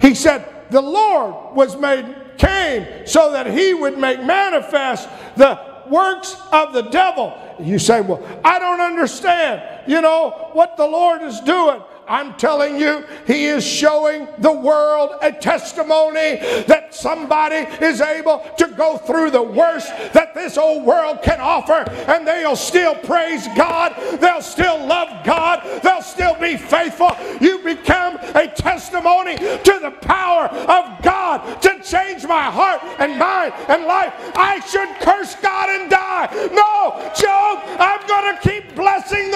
He 0.00 0.14
said, 0.14 0.46
The 0.70 0.80
Lord 0.80 1.54
was 1.54 1.76
made, 1.76 2.16
came 2.38 3.06
so 3.06 3.32
that 3.32 3.46
he 3.46 3.74
would 3.74 3.98
make 3.98 4.22
manifest 4.22 5.08
the 5.36 5.58
works 5.90 6.36
of 6.52 6.72
the 6.72 6.82
devil. 6.82 7.36
You 7.60 7.78
say, 7.78 8.00
Well, 8.00 8.22
I 8.44 8.58
don't 8.58 8.80
understand, 8.80 9.62
you 9.86 10.00
know, 10.00 10.50
what 10.52 10.76
the 10.76 10.86
Lord 10.86 11.22
is 11.22 11.40
doing. 11.40 11.82
I'm 12.10 12.34
telling 12.34 12.76
you, 12.76 13.04
He 13.24 13.46
is 13.46 13.64
showing 13.64 14.26
the 14.38 14.52
world 14.52 15.12
a 15.22 15.30
testimony 15.30 16.38
that 16.66 16.92
somebody 16.92 17.66
is 17.84 18.00
able 18.00 18.44
to 18.58 18.66
go 18.66 18.96
through 18.98 19.30
the 19.30 19.42
worst 19.42 19.88
that 20.12 20.34
this 20.34 20.58
old 20.58 20.84
world 20.84 21.22
can 21.22 21.40
offer, 21.40 21.88
and 22.10 22.26
they'll 22.26 22.56
still 22.56 22.96
praise 22.96 23.46
God, 23.56 23.94
they'll 24.20 24.42
still 24.42 24.84
love 24.86 25.24
God, 25.24 25.62
they'll 25.82 26.02
still 26.02 26.34
be 26.40 26.56
faithful. 26.56 27.12
You 27.40 27.60
become 27.60 28.16
a 28.34 28.48
testimony 28.48 29.36
to 29.36 29.78
the 29.80 29.94
power 30.02 30.46
of 30.48 31.02
God 31.02 31.62
to 31.62 31.80
change 31.80 32.26
my 32.26 32.50
heart 32.50 32.82
and 32.98 33.18
mind 33.18 33.52
and 33.68 33.84
life. 33.84 34.12
I 34.34 34.58
should 34.66 34.88
curse 35.00 35.36
God 35.36 35.70
and 35.70 35.88
die. 35.88 36.26
No, 36.50 37.12
Job, 37.14 37.62
I'm 37.78 38.04
going 38.08 38.34
to 38.36 38.40
keep 38.42 38.74
blessing. 38.74 39.29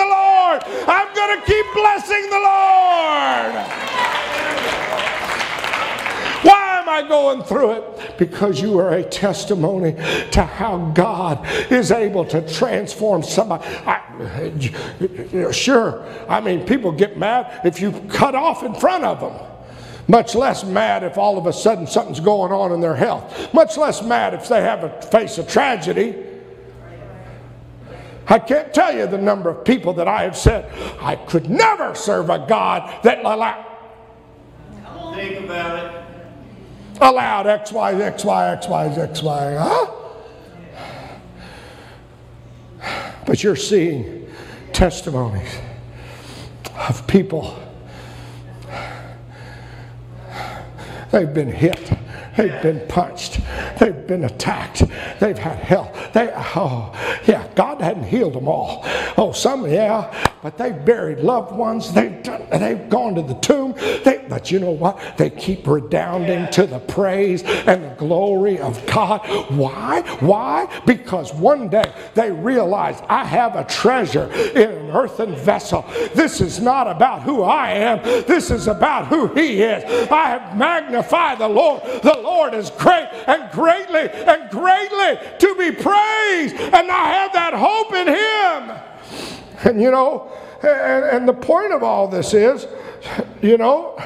I'm 0.66 1.14
going 1.14 1.40
to 1.40 1.46
keep 1.46 1.66
blessing 1.74 2.30
the 2.30 2.38
Lord. 2.38 3.54
Why 6.44 6.78
am 6.80 6.88
I 6.88 7.04
going 7.08 7.42
through 7.42 7.72
it? 7.72 8.18
Because 8.18 8.60
you 8.60 8.78
are 8.78 8.94
a 8.94 9.02
testimony 9.02 9.92
to 10.32 10.42
how 10.42 10.90
God 10.94 11.46
is 11.72 11.90
able 11.90 12.24
to 12.26 12.46
transform 12.52 13.22
somebody. 13.22 13.64
I, 13.86 15.50
sure, 15.50 16.06
I 16.28 16.40
mean, 16.40 16.66
people 16.66 16.92
get 16.92 17.16
mad 17.18 17.60
if 17.64 17.80
you 17.80 17.92
cut 18.08 18.34
off 18.34 18.62
in 18.62 18.74
front 18.74 19.04
of 19.04 19.20
them. 19.20 19.50
Much 20.06 20.34
less 20.34 20.64
mad 20.64 21.02
if 21.02 21.16
all 21.16 21.38
of 21.38 21.46
a 21.46 21.52
sudden 21.52 21.86
something's 21.86 22.20
going 22.20 22.52
on 22.52 22.72
in 22.72 22.80
their 22.80 22.94
health. 22.94 23.52
Much 23.54 23.78
less 23.78 24.02
mad 24.02 24.34
if 24.34 24.48
they 24.48 24.60
have 24.60 24.82
to 24.82 25.06
face 25.08 25.38
a 25.38 25.44
tragedy. 25.44 26.23
I 28.26 28.38
can't 28.38 28.72
tell 28.72 28.96
you 28.96 29.06
the 29.06 29.18
number 29.18 29.50
of 29.50 29.64
people 29.64 29.92
that 29.94 30.08
I 30.08 30.22
have 30.22 30.36
said, 30.36 30.70
I 31.00 31.16
could 31.16 31.50
never 31.50 31.94
serve 31.94 32.30
a 32.30 32.46
God 32.48 33.02
that 33.02 33.24
allowed, 33.24 33.66
Think 35.14 35.44
about 35.44 35.84
it. 35.84 36.04
allowed 37.00 37.46
X, 37.46 37.70
Y, 37.72 37.94
X, 37.94 38.24
Y, 38.24 38.52
X, 38.52 38.66
Y, 38.68 38.86
X, 38.86 39.22
Y. 39.22 39.56
Huh? 39.58 39.90
But 43.26 43.42
you're 43.42 43.56
seeing 43.56 44.28
testimonies 44.72 45.58
of 46.88 47.06
people. 47.06 47.58
They've 51.10 51.32
been 51.32 51.52
hit. 51.52 51.92
They've 52.36 52.60
been 52.62 52.86
punched. 52.88 53.40
They've 53.78 54.06
been 54.06 54.24
attacked. 54.24 54.82
They've 55.20 55.38
had 55.38 55.58
hell. 55.58 55.92
They, 56.12 56.32
oh, 56.34 56.92
yeah, 57.26 57.48
God 57.54 57.80
hadn't 57.80 58.04
healed 58.04 58.34
them 58.34 58.48
all. 58.48 58.82
Oh, 59.16 59.32
some, 59.32 59.70
yeah, 59.70 60.32
but 60.42 60.58
they've 60.58 60.84
buried 60.84 61.20
loved 61.20 61.54
ones. 61.54 61.92
They've 61.92 62.22
done, 62.22 62.46
they've 62.50 62.88
gone 62.88 63.14
to 63.14 63.22
the 63.22 63.34
tomb. 63.34 63.74
They, 64.04 64.24
but 64.28 64.50
you 64.50 64.58
know 64.58 64.72
what? 64.72 65.16
They 65.16 65.30
keep 65.30 65.66
redounding 65.66 66.50
to 66.52 66.66
the 66.66 66.80
praise 66.80 67.42
and 67.42 67.84
the 67.84 67.94
glory 67.96 68.58
of 68.58 68.84
God. 68.86 69.20
Why? 69.50 70.02
Why? 70.20 70.82
Because 70.86 71.32
one 71.32 71.68
day 71.68 71.92
they 72.14 72.30
realize 72.30 73.00
I 73.08 73.24
have 73.24 73.56
a 73.56 73.64
treasure 73.64 74.30
in 74.54 74.70
an 74.70 74.90
earthen 74.90 75.34
vessel. 75.36 75.84
This 76.14 76.40
is 76.40 76.60
not 76.60 76.88
about 76.88 77.22
who 77.22 77.42
I 77.42 77.70
am. 77.70 78.02
This 78.26 78.50
is 78.50 78.66
about 78.66 79.06
who 79.06 79.28
He 79.34 79.62
is. 79.62 79.84
I 80.10 80.26
have 80.26 80.56
magnified 80.56 81.38
the 81.38 81.48
Lord. 81.48 81.82
The 82.02 82.23
Lord 82.24 82.54
is 82.54 82.70
great 82.70 83.08
and 83.26 83.50
greatly 83.52 84.08
and 84.10 84.50
greatly 84.50 85.18
to 85.38 85.54
be 85.56 85.70
praised. 85.70 86.56
And 86.56 86.90
I 86.90 87.12
have 87.12 87.32
that 87.34 87.52
hope 87.54 87.92
in 87.92 88.08
Him. 88.08 89.70
And 89.70 89.80
you 89.80 89.90
know, 89.90 90.32
and, 90.62 91.04
and 91.04 91.28
the 91.28 91.34
point 91.34 91.72
of 91.72 91.82
all 91.82 92.08
this 92.08 92.34
is, 92.34 92.66
you 93.42 93.58
know, 93.58 93.96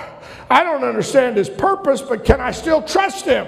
I 0.51 0.65
don't 0.65 0.85
understand 0.85 1.37
His 1.37 1.49
purpose, 1.49 2.03
but 2.03 2.25
can 2.25 2.41
I 2.41 2.51
still 2.51 2.83
trust 2.83 3.25
Him? 3.25 3.47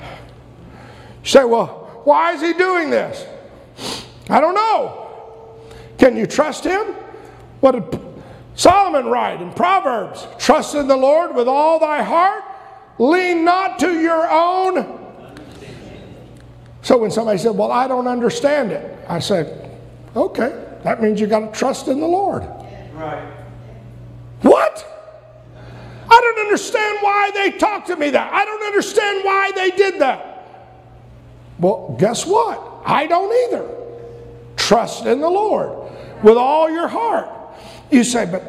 You 0.00 1.28
say, 1.28 1.44
well, 1.44 2.00
why 2.04 2.32
is 2.32 2.40
He 2.40 2.52
doing 2.52 2.90
this? 2.90 3.26
I 4.28 4.40
don't 4.40 4.54
know. 4.54 5.60
Can 5.98 6.16
you 6.16 6.26
trust 6.26 6.64
Him? 6.64 6.94
What 7.60 7.72
did 7.72 8.00
Solomon 8.54 9.06
write 9.06 9.40
in 9.40 9.52
Proverbs? 9.52 10.26
Trust 10.38 10.74
in 10.74 10.88
the 10.88 10.96
Lord 10.96 11.34
with 11.34 11.48
all 11.48 11.78
thy 11.78 12.02
heart 12.02 12.44
Lean 13.02 13.44
not 13.44 13.80
to 13.80 14.00
your 14.00 14.30
own. 14.30 15.00
So 16.82 16.96
when 16.98 17.10
somebody 17.10 17.36
said, 17.36 17.50
Well, 17.50 17.72
I 17.72 17.88
don't 17.88 18.06
understand 18.06 18.70
it, 18.70 18.96
I 19.08 19.18
said, 19.18 19.76
Okay, 20.14 20.78
that 20.84 21.02
means 21.02 21.20
you 21.20 21.26
got 21.26 21.52
to 21.52 21.58
trust 21.58 21.88
in 21.88 21.98
the 21.98 22.06
Lord. 22.06 22.44
Right. 22.94 23.28
What? 24.42 24.86
I 26.08 26.20
don't 26.20 26.46
understand 26.46 26.98
why 27.00 27.30
they 27.34 27.50
talked 27.58 27.88
to 27.88 27.96
me 27.96 28.10
that. 28.10 28.32
I 28.32 28.44
don't 28.44 28.62
understand 28.62 29.24
why 29.24 29.50
they 29.52 29.72
did 29.72 30.00
that. 30.00 30.46
Well, 31.58 31.96
guess 31.98 32.24
what? 32.24 32.82
I 32.84 33.08
don't 33.08 33.32
either. 33.48 33.68
Trust 34.54 35.06
in 35.06 35.20
the 35.20 35.28
Lord 35.28 35.90
with 36.22 36.36
all 36.36 36.70
your 36.70 36.86
heart. 36.86 37.28
You 37.90 38.04
say, 38.04 38.26
but 38.26 38.44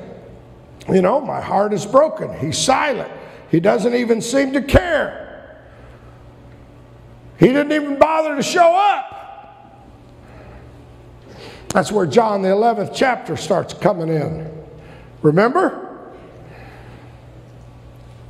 you 0.94 1.02
know, 1.02 1.20
my 1.20 1.42
heart 1.42 1.74
is 1.74 1.88
broken. 1.88 2.38
He's 2.38 2.60
silent. 2.60 3.12
He 3.54 3.60
doesn't 3.60 3.94
even 3.94 4.20
seem 4.20 4.54
to 4.54 4.64
care. 4.64 5.60
He 7.38 7.46
didn't 7.46 7.72
even 7.72 8.00
bother 8.00 8.36
to 8.36 8.42
show 8.42 8.74
up. 8.74 9.84
That's 11.70 11.92
where 11.92 12.08
John, 12.08 12.42
the 12.42 12.48
11th 12.48 12.94
chapter, 12.96 13.38
starts 13.38 13.76
coming 13.76 14.10
in. 14.10 14.52
Remember? 15.22 16.12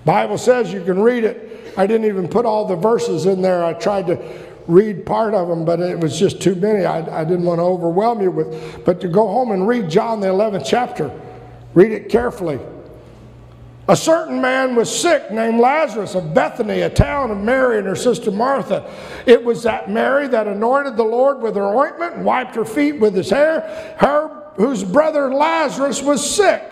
Bible 0.03 0.37
says 0.37 0.73
you 0.73 0.83
can 0.83 1.01
read 1.01 1.23
it. 1.23 1.71
I 1.77 1.87
didn't 1.87 2.07
even 2.07 2.27
put 2.27 2.45
all 2.45 2.67
the 2.67 2.75
verses 2.75 3.25
in 3.25 3.41
there. 3.41 3.63
I 3.63 3.71
tried 3.75 4.07
to 4.07 4.21
read 4.67 5.05
part 5.05 5.33
of 5.33 5.47
them, 5.47 5.63
but 5.63 5.79
it 5.79 5.97
was 5.97 6.19
just 6.19 6.41
too 6.41 6.55
many. 6.55 6.83
I, 6.83 7.21
I 7.21 7.23
didn't 7.23 7.45
want 7.45 7.59
to 7.59 7.63
overwhelm 7.63 8.21
you 8.21 8.29
with. 8.29 8.83
But 8.83 8.99
to 8.99 9.07
go 9.07 9.25
home 9.25 9.53
and 9.53 9.65
read 9.69 9.89
John, 9.89 10.19
the 10.19 10.27
11th 10.27 10.65
chapter, 10.65 11.17
read 11.75 11.93
it 11.93 12.09
carefully. 12.09 12.59
A 13.89 13.97
certain 13.97 14.39
man 14.39 14.75
was 14.75 14.97
sick 14.97 15.29
named 15.29 15.59
Lazarus 15.59 16.15
of 16.15 16.33
Bethany, 16.33 16.81
a 16.81 16.89
town 16.89 17.31
of 17.31 17.37
Mary 17.37 17.79
and 17.79 17.87
her 17.87 17.97
sister 17.97 18.31
Martha. 18.31 18.89
It 19.25 19.43
was 19.43 19.63
that 19.63 19.89
Mary 19.89 20.27
that 20.29 20.47
anointed 20.47 20.95
the 20.95 21.03
Lord 21.03 21.41
with 21.41 21.55
her 21.55 21.75
ointment 21.75 22.15
and 22.15 22.25
wiped 22.25 22.55
her 22.55 22.63
feet 22.63 23.01
with 23.01 23.13
his 23.13 23.29
hair, 23.29 23.95
her 23.97 24.53
whose 24.55 24.83
brother 24.83 25.33
Lazarus 25.33 26.01
was 26.01 26.27
sick. 26.27 26.63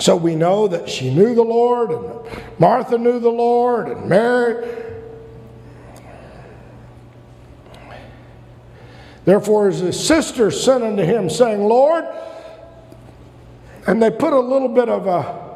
So 0.00 0.16
we 0.16 0.34
know 0.34 0.66
that 0.68 0.88
she 0.88 1.14
knew 1.14 1.34
the 1.36 1.42
Lord, 1.42 1.90
and 1.90 2.58
Martha 2.58 2.98
knew 2.98 3.20
the 3.20 3.30
Lord, 3.30 3.88
and 3.88 4.08
Mary. 4.08 4.76
Therefore, 9.24 9.70
his 9.70 10.04
sisters 10.04 10.60
sent 10.60 10.82
unto 10.82 11.02
him, 11.02 11.28
saying, 11.28 11.62
Lord, 11.62 12.04
and 13.88 14.00
they 14.02 14.10
put 14.10 14.34
a 14.34 14.38
little 14.38 14.68
bit 14.68 14.90
of 14.90 15.06
a 15.06 15.48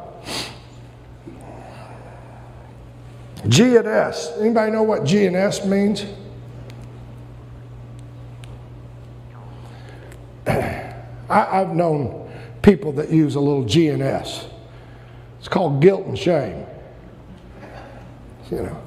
G 3.47 3.77
and 3.77 3.87
S. 3.87 4.31
Anybody 4.39 4.71
know 4.71 4.81
what 4.81 5.03
G 5.03 5.27
and 5.27 5.35
S 5.35 5.63
means? 5.63 6.03
I, 10.47 10.95
I've 11.29 11.75
known 11.75 12.27
people 12.63 12.91
that 12.93 13.11
use 13.11 13.35
a 13.35 13.39
little 13.39 13.65
G 13.65 13.89
and 13.89 14.01
S. 14.01 14.47
It's 15.37 15.47
called 15.47 15.79
guilt 15.79 16.07
and 16.07 16.17
shame. 16.17 16.65
You 18.49 18.63
know, 18.63 18.81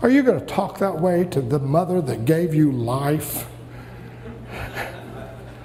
are 0.00 0.08
you 0.08 0.22
going 0.22 0.40
to 0.40 0.46
talk 0.46 0.78
that 0.78 0.98
way 0.98 1.24
to 1.24 1.42
the 1.42 1.58
mother 1.58 2.00
that 2.00 2.24
gave 2.24 2.54
you 2.54 2.72
life? 2.72 3.46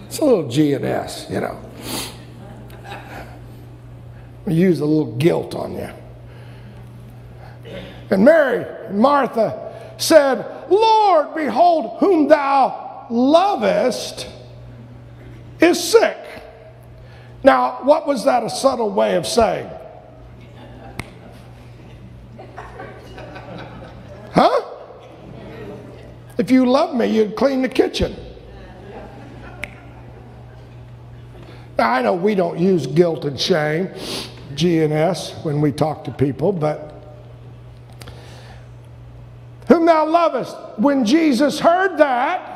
It's 0.08 0.20
a 0.22 0.26
little 0.26 0.48
G 0.48 0.74
and 0.74 0.86
S, 0.86 1.28
you 1.30 1.42
know 1.42 1.60
use 4.48 4.80
a 4.80 4.86
little 4.86 5.16
guilt 5.16 5.56
on 5.56 5.74
you. 5.74 5.90
And 8.12 8.24
Mary 8.24 8.66
and 8.88 9.00
Martha 9.00 9.94
said, 9.98 10.70
Lord, 10.70 11.34
behold, 11.36 11.98
whom 12.00 12.28
thou 12.28 13.08
lovest 13.10 14.28
is 15.60 15.82
sick. 15.82 16.18
Now, 17.44 17.80
what 17.84 18.08
was 18.08 18.26
that 18.26 18.44
a 18.44 18.50
subtle 18.50 18.90
way 18.90 19.16
of 19.16 19.26
saying? 19.26 19.70
Huh? 24.32 24.66
If 26.38 26.52
you 26.52 26.66
love 26.66 26.96
me, 26.96 27.08
you'd 27.08 27.36
clean 27.36 27.62
the 27.62 27.70
kitchen. 27.70 28.16
Now, 31.78 31.92
I 31.92 32.02
know 32.02 32.14
we 32.14 32.36
don't 32.36 32.60
use 32.60 32.88
guilt 32.88 33.26
and 33.26 33.40
shame. 33.40 33.90
G 34.56 34.82
and 34.82 34.94
S 34.94 35.34
when 35.44 35.62
we 35.62 35.72
talk 35.72 36.04
to 36.06 36.12
people, 36.12 36.52
but 36.52 36.94
whom 39.68 39.86
thou 39.86 40.08
lovest. 40.08 40.56
When 40.78 41.06
Jesus 41.06 41.60
heard 41.60 41.98
that, 41.98 42.56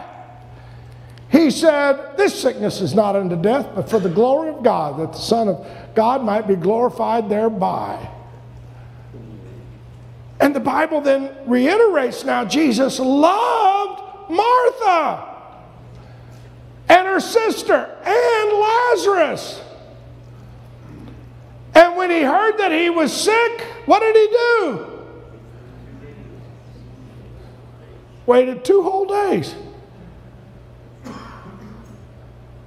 he 1.30 1.52
said, 1.52 2.18
This 2.18 2.40
sickness 2.40 2.82
is 2.82 2.96
not 2.96 3.16
unto 3.16 3.36
death, 3.36 3.70
but 3.76 3.90
for 3.90 4.00
the 4.00 4.10
glory 4.10 4.50
of 4.50 4.64
God, 4.64 5.00
that 5.00 5.14
the 5.14 5.20
Son 5.20 5.48
of 5.48 5.68
God 5.96 6.24
might 6.24 6.48
be 6.48 6.56
glorified 6.56 7.30
thereby. 7.30 8.10
And 10.40 10.56
the 10.56 10.60
Bible 10.60 11.02
then 11.02 11.36
reiterates 11.46 12.24
now 12.24 12.46
Jesus 12.46 13.00
loved 13.00 14.30
Martha 14.30 15.36
and 16.88 17.08
her 17.08 17.20
sister 17.20 17.98
and 18.04 18.52
Lazarus. 18.54 19.62
And 21.80 21.96
when 21.96 22.12
he 22.12 22.22
heard 22.24 22.58
that 22.58 22.74
he 22.74 22.90
was 22.90 23.14
sick, 23.14 23.62
what 23.86 24.02
did 24.02 24.14
he 24.14 24.28
do? 24.28 24.86
Waited 28.26 28.66
two 28.66 28.84
whole 28.84 29.06
days. 29.06 29.56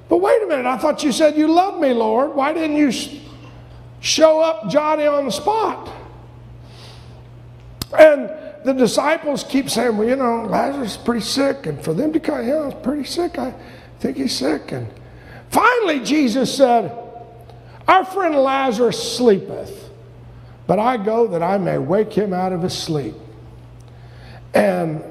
But 0.08 0.16
wait 0.16 0.42
a 0.42 0.46
minute, 0.46 0.64
I 0.64 0.78
thought 0.78 1.04
you 1.04 1.12
said 1.12 1.36
you 1.36 1.46
loved 1.46 1.78
me, 1.78 1.92
Lord. 1.92 2.34
Why 2.34 2.54
didn't 2.54 2.76
you 2.76 2.90
show 4.00 4.40
up 4.40 4.70
Johnny 4.70 5.06
on 5.06 5.26
the 5.26 5.30
spot? 5.30 5.92
And 7.98 8.30
the 8.64 8.72
disciples 8.72 9.44
keep 9.44 9.68
saying, 9.68 9.94
well, 9.94 10.08
you 10.08 10.16
know, 10.16 10.46
Lazarus 10.46 10.92
is 10.92 10.96
pretty 10.96 11.20
sick. 11.20 11.66
And 11.66 11.84
for 11.84 11.92
them 11.92 12.14
to 12.14 12.20
come, 12.20 12.48
yeah, 12.48 12.64
he's 12.64 12.80
pretty 12.80 13.04
sick. 13.04 13.38
I 13.38 13.52
think 14.00 14.16
he's 14.16 14.34
sick. 14.34 14.72
And 14.72 14.88
finally, 15.50 16.00
Jesus 16.00 16.56
said, 16.56 16.98
our 17.88 18.04
friend 18.04 18.34
Lazarus 18.34 19.16
sleepeth, 19.16 19.90
but 20.66 20.78
I 20.78 20.96
go 20.96 21.26
that 21.28 21.42
I 21.42 21.58
may 21.58 21.78
wake 21.78 22.12
him 22.12 22.32
out 22.32 22.52
of 22.52 22.62
his 22.62 22.76
sleep. 22.76 23.14
And 24.54 25.02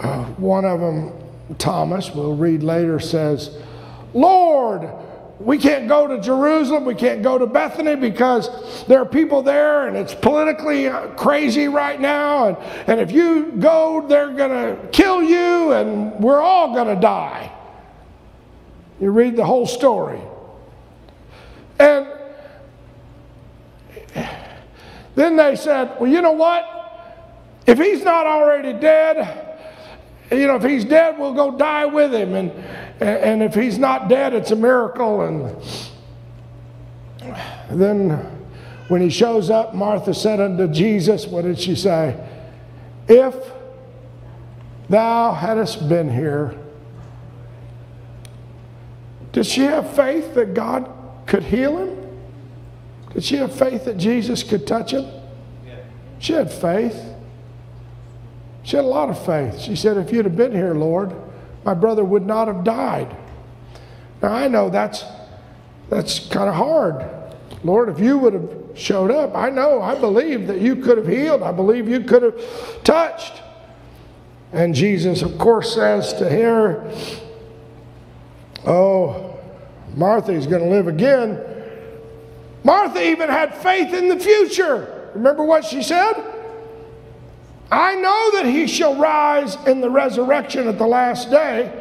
uh, 0.00 0.24
one 0.36 0.64
of 0.64 0.80
them, 0.80 1.12
Thomas, 1.58 2.10
we'll 2.10 2.36
read 2.36 2.62
later, 2.62 2.98
says, 2.98 3.56
Lord, 4.12 4.88
we 5.40 5.58
can't 5.58 5.88
go 5.88 6.06
to 6.06 6.20
Jerusalem, 6.20 6.84
we 6.84 6.94
can't 6.94 7.22
go 7.22 7.38
to 7.38 7.46
Bethany 7.46 7.96
because 7.96 8.84
there 8.86 9.00
are 9.00 9.06
people 9.06 9.42
there 9.42 9.88
and 9.88 9.96
it's 9.96 10.14
politically 10.14 10.88
uh, 10.88 11.08
crazy 11.08 11.68
right 11.68 12.00
now. 12.00 12.48
And, 12.48 12.56
and 12.88 13.00
if 13.00 13.10
you 13.12 13.52
go, 13.52 14.06
they're 14.08 14.32
going 14.32 14.50
to 14.50 14.88
kill 14.88 15.22
you 15.22 15.72
and 15.72 16.12
we're 16.22 16.40
all 16.40 16.72
going 16.72 16.94
to 16.94 17.00
die. 17.00 17.52
You 19.00 19.10
read 19.10 19.36
the 19.36 19.44
whole 19.44 19.66
story. 19.66 20.20
And 21.84 22.06
then 25.14 25.36
they 25.36 25.56
said, 25.56 25.96
well, 26.00 26.10
you 26.10 26.22
know 26.22 26.32
what? 26.32 26.64
If 27.66 27.78
he's 27.78 28.02
not 28.02 28.26
already 28.26 28.72
dead, 28.72 29.58
you 30.30 30.46
know, 30.46 30.56
if 30.56 30.62
he's 30.62 30.84
dead, 30.84 31.18
we'll 31.18 31.34
go 31.34 31.56
die 31.56 31.84
with 31.84 32.14
him. 32.14 32.34
And, 32.34 32.50
and 33.00 33.42
if 33.42 33.54
he's 33.54 33.78
not 33.78 34.08
dead, 34.08 34.32
it's 34.32 34.50
a 34.50 34.56
miracle. 34.56 35.22
And 35.22 35.56
then 37.70 38.10
when 38.88 39.00
he 39.00 39.10
shows 39.10 39.50
up, 39.50 39.74
Martha 39.74 40.14
said 40.14 40.40
unto 40.40 40.68
Jesus, 40.68 41.26
what 41.26 41.42
did 41.42 41.58
she 41.58 41.76
say? 41.76 42.18
If 43.08 43.34
thou 44.88 45.32
hadst 45.32 45.88
been 45.88 46.10
here, 46.10 46.54
did 49.32 49.46
she 49.46 49.62
have 49.62 49.94
faith 49.94 50.34
that 50.34 50.54
God 50.54 50.90
could 51.26 51.42
heal 51.42 51.78
him? 51.78 52.04
Did 53.12 53.24
she 53.24 53.36
have 53.36 53.54
faith 53.54 53.84
that 53.84 53.96
Jesus 53.96 54.42
could 54.42 54.66
touch 54.66 54.92
him? 54.92 55.06
She 56.18 56.32
had 56.32 56.50
faith. 56.50 57.00
She 58.62 58.76
had 58.76 58.84
a 58.84 58.88
lot 58.88 59.10
of 59.10 59.24
faith. 59.24 59.60
She 59.60 59.76
said, 59.76 59.96
If 59.96 60.12
you'd 60.12 60.24
have 60.24 60.36
been 60.36 60.52
here, 60.52 60.74
Lord, 60.74 61.14
my 61.64 61.74
brother 61.74 62.04
would 62.04 62.26
not 62.26 62.48
have 62.48 62.64
died. 62.64 63.14
Now 64.22 64.32
I 64.32 64.48
know 64.48 64.70
that's 64.70 65.04
that's 65.90 66.28
kind 66.28 66.48
of 66.48 66.54
hard. 66.54 67.04
Lord, 67.62 67.88
if 67.88 67.98
you 67.98 68.18
would 68.18 68.32
have 68.32 68.50
showed 68.74 69.10
up, 69.10 69.34
I 69.34 69.50
know, 69.50 69.80
I 69.80 69.98
believe 69.98 70.46
that 70.48 70.60
you 70.60 70.76
could 70.76 70.98
have 70.98 71.06
healed. 71.06 71.42
I 71.42 71.52
believe 71.52 71.88
you 71.88 72.00
could 72.00 72.22
have 72.22 72.84
touched. 72.84 73.42
And 74.52 74.74
Jesus, 74.74 75.22
of 75.22 75.38
course, 75.38 75.74
says 75.74 76.12
to 76.14 76.28
her, 76.28 76.90
Oh, 78.66 79.33
Martha 79.96 80.32
is 80.32 80.46
going 80.46 80.62
to 80.62 80.68
live 80.68 80.88
again. 80.88 81.40
Martha 82.62 83.02
even 83.02 83.28
had 83.28 83.54
faith 83.56 83.92
in 83.92 84.08
the 84.08 84.18
future. 84.18 85.10
Remember 85.14 85.44
what 85.44 85.64
she 85.64 85.82
said? 85.82 86.14
I 87.70 87.94
know 87.94 88.30
that 88.34 88.46
he 88.46 88.66
shall 88.66 88.96
rise 88.96 89.56
in 89.66 89.80
the 89.80 89.90
resurrection 89.90 90.68
at 90.68 90.78
the 90.78 90.86
last 90.86 91.30
day. 91.30 91.80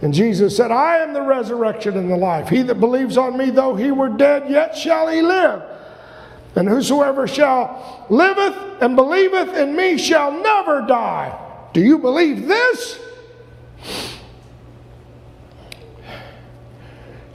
And 0.00 0.14
Jesus 0.14 0.56
said, 0.56 0.70
I 0.70 0.98
am 0.98 1.12
the 1.12 1.22
resurrection 1.22 1.96
and 1.96 2.10
the 2.10 2.16
life. 2.16 2.48
He 2.48 2.62
that 2.62 2.76
believes 2.76 3.16
on 3.16 3.36
me, 3.36 3.50
though 3.50 3.74
he 3.74 3.90
were 3.90 4.08
dead, 4.08 4.48
yet 4.48 4.76
shall 4.76 5.08
he 5.08 5.22
live. 5.22 5.62
And 6.54 6.68
whosoever 6.68 7.26
shall 7.26 8.06
liveth 8.08 8.56
and 8.80 8.94
believeth 8.94 9.54
in 9.56 9.74
me 9.74 9.98
shall 9.98 10.32
never 10.32 10.82
die. 10.82 11.36
Do 11.72 11.80
you 11.80 11.98
believe 11.98 12.46
this? 12.46 13.00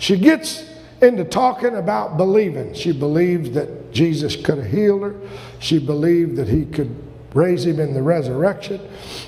She 0.04 0.18
gets 0.18 0.70
into 1.02 1.24
talking 1.24 1.78
about 1.78 2.18
believing. 2.18 2.74
She 2.74 2.92
believed 2.92 3.54
that 3.54 3.94
Jesus 3.94 4.36
could 4.36 4.58
have 4.58 4.70
healed 4.70 5.02
her. 5.04 5.16
She 5.60 5.80
believed 5.80 6.36
that 6.36 6.50
he 6.50 6.66
could 6.66 6.94
raise 7.34 7.66
him 7.66 7.80
in 7.80 7.94
the 7.94 8.02
resurrection. 8.02 8.82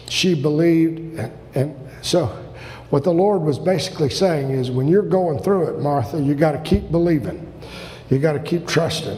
She 0.10 0.36
believed, 0.36 1.18
and, 1.18 1.32
and 1.56 1.90
so 2.02 2.26
what 2.90 3.06
the 3.06 3.14
Lord 3.14 3.44
was 3.44 3.58
basically 3.58 4.10
saying 4.10 4.50
is 4.50 4.70
when 4.70 4.90
you're 4.90 5.02
going 5.02 5.40
through 5.40 5.70
it, 5.70 5.80
Martha, 5.80 6.22
you 6.22 6.36
got 6.36 6.52
to 6.52 6.60
keep 6.70 6.92
believing. 6.92 7.54
You 8.10 8.20
got 8.20 8.34
to 8.34 8.40
keep 8.40 8.68
trusting, 8.68 9.18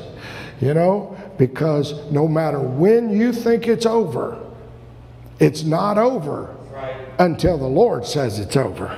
you 0.61 0.75
know, 0.75 1.17
because 1.39 2.11
no 2.11 2.27
matter 2.27 2.59
when 2.59 3.09
you 3.09 3.33
think 3.33 3.67
it's 3.67 3.87
over, 3.87 4.39
it's 5.39 5.63
not 5.63 5.97
over 5.97 6.55
Right. 6.71 6.95
until 7.17 7.57
the 7.57 7.65
Lord 7.65 8.05
says 8.05 8.37
it's 8.37 8.55
over. 8.55 8.95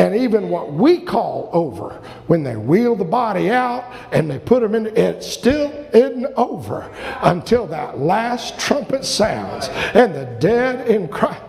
And 0.00 0.16
even 0.16 0.48
what 0.48 0.72
we 0.72 0.98
call 0.98 1.50
over, 1.52 2.00
when 2.26 2.42
they 2.42 2.56
wheel 2.56 2.96
the 2.96 3.04
body 3.04 3.50
out 3.50 3.84
and 4.12 4.30
they 4.30 4.38
put 4.38 4.62
them 4.62 4.74
in, 4.74 4.86
it 4.96 5.22
still 5.22 5.70
isn't 5.92 6.24
over 6.38 6.90
until 7.20 7.66
that 7.66 7.98
last 7.98 8.58
trumpet 8.58 9.04
sounds 9.04 9.68
and 9.92 10.14
the 10.14 10.24
dead 10.40 10.88
in 10.88 11.06
Christ. 11.06 11.42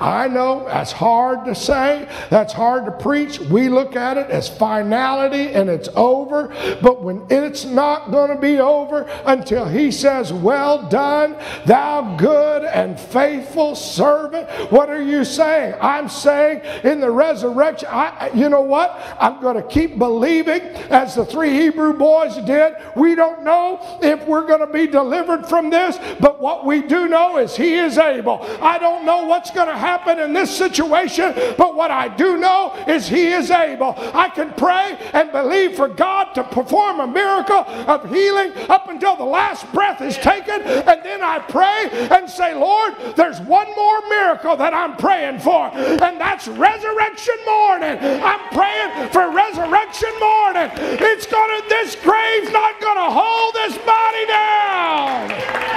I 0.00 0.28
know 0.28 0.64
that's 0.64 0.92
hard 0.92 1.44
to 1.46 1.54
say, 1.54 2.08
that's 2.30 2.52
hard 2.52 2.86
to 2.86 2.92
preach. 2.92 3.40
We 3.40 3.68
look 3.68 3.96
at 3.96 4.16
it 4.16 4.30
as 4.30 4.48
finality 4.48 5.52
and 5.52 5.68
it's 5.68 5.88
over, 5.94 6.48
but 6.82 7.02
when 7.02 7.26
it's 7.30 7.64
not 7.64 8.10
going 8.10 8.30
to 8.30 8.40
be 8.40 8.58
over 8.58 9.02
until 9.26 9.66
He 9.66 9.90
says, 9.90 10.32
Well 10.32 10.88
done, 10.88 11.36
thou 11.66 12.16
good 12.16 12.64
and 12.64 12.98
faithful 12.98 13.74
servant. 13.74 14.48
What 14.70 14.88
are 14.90 15.02
you 15.02 15.24
saying? 15.24 15.74
I'm 15.80 16.08
saying 16.08 16.62
in 16.84 17.00
the 17.00 17.10
resurrection, 17.10 17.88
I, 17.90 18.30
you 18.34 18.48
know 18.48 18.62
what? 18.62 18.98
I'm 19.18 19.40
going 19.40 19.56
to 19.56 19.68
keep 19.68 19.98
believing 19.98 20.60
as 20.90 21.14
the 21.14 21.24
three 21.24 21.50
Hebrew 21.50 21.92
boys 21.92 22.36
did. 22.36 22.74
We 22.96 23.14
don't 23.14 23.44
know 23.44 23.98
if 24.02 24.26
we're 24.26 24.46
going 24.46 24.60
to 24.60 24.72
be 24.72 24.86
delivered 24.86 25.46
from 25.46 25.70
this, 25.70 25.98
but 26.20 26.40
what 26.40 26.64
we 26.64 26.82
do 26.82 27.08
know 27.08 27.38
is 27.38 27.56
He 27.56 27.74
is 27.74 27.98
able. 27.98 28.38
I 28.60 28.78
don't 28.78 29.04
know 29.04 29.26
what's 29.34 29.50
going 29.50 29.66
to 29.66 29.76
happen 29.76 30.20
in 30.20 30.32
this 30.32 30.56
situation, 30.56 31.34
but 31.58 31.74
what 31.74 31.90
I 31.90 32.06
do 32.06 32.36
know 32.36 32.72
is 32.86 33.08
He 33.08 33.32
is 33.32 33.50
able. 33.50 33.96
I 34.14 34.28
can 34.28 34.52
pray 34.54 34.96
and 35.12 35.32
believe 35.32 35.74
for 35.74 35.88
God 35.88 36.34
to 36.34 36.44
perform 36.44 37.00
a 37.00 37.06
miracle 37.08 37.64
of 37.66 38.08
healing 38.08 38.52
up 38.70 38.88
until 38.88 39.16
the 39.16 39.24
last 39.24 39.70
breath 39.72 40.00
is 40.00 40.16
taken, 40.18 40.62
and 40.62 41.02
then 41.02 41.20
I 41.20 41.40
pray 41.40 41.88
and 42.14 42.30
say, 42.30 42.54
Lord, 42.54 42.94
there's 43.16 43.40
one 43.40 43.66
more 43.74 44.08
miracle 44.08 44.56
that 44.56 44.72
I'm 44.72 44.96
praying 44.96 45.40
for, 45.40 45.66
and 45.74 46.20
that's 46.20 46.46
resurrection 46.46 47.34
morning. 47.44 47.98
I'm 48.22 48.48
praying 48.54 49.10
for 49.10 49.34
resurrection 49.34 50.14
morning. 50.20 50.70
It's 51.02 51.26
gonna, 51.26 51.60
this 51.68 51.96
grave's 51.96 52.52
not 52.52 52.80
gonna 52.80 53.10
hold 53.10 53.54
this 53.54 53.76
body 53.78 54.26
down. 54.30 55.74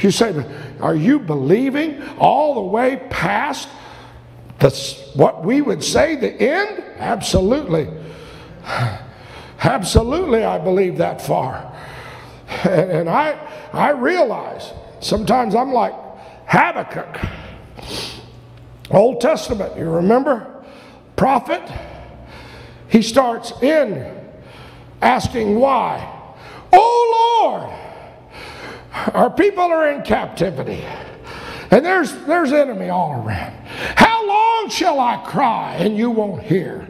You 0.00 0.10
say, 0.10 0.32
are 0.82 0.94
you 0.94 1.18
believing 1.18 2.02
all 2.18 2.54
the 2.54 2.60
way 2.62 3.00
past 3.10 3.68
the, 4.58 4.70
what 5.14 5.44
we 5.44 5.62
would 5.62 5.82
say 5.82 6.16
the 6.16 6.32
end? 6.32 6.82
Absolutely. 6.98 7.88
Absolutely, 9.62 10.44
I 10.44 10.58
believe 10.58 10.98
that 10.98 11.20
far. 11.20 11.70
And, 12.64 12.90
and 12.90 13.08
I, 13.08 13.38
I 13.72 13.90
realize 13.90 14.72
sometimes 15.00 15.54
I'm 15.54 15.72
like 15.72 15.94
Habakkuk. 16.46 17.20
Old 18.90 19.20
Testament, 19.20 19.76
you 19.76 19.88
remember? 19.88 20.64
Prophet. 21.16 21.62
He 22.88 23.02
starts 23.02 23.52
in 23.62 24.18
asking 25.00 25.58
why. 25.58 26.16
Oh 26.72 27.42
Lord, 27.42 27.70
our 28.92 29.30
people 29.30 29.64
are 29.64 29.90
in 29.90 30.02
captivity. 30.02 30.84
And 31.70 31.84
there's 31.84 32.12
there's 32.24 32.52
enemy 32.52 32.88
all 32.88 33.12
around. 33.12 33.54
How 33.96 34.26
long 34.26 34.70
shall 34.70 34.98
I 34.98 35.18
cry 35.24 35.76
and 35.78 35.96
you 35.96 36.10
won't 36.10 36.42
hear? 36.42 36.88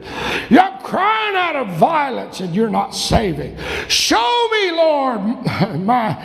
You're 0.49 0.79
crying 0.83 1.37
out 1.37 1.55
of 1.55 1.77
violence 1.77 2.41
and 2.41 2.55
you're 2.55 2.71
not 2.71 2.91
saving. 2.91 3.59
Show 3.89 4.49
me, 4.51 4.71
Lord, 4.73 5.21
my 5.81 6.17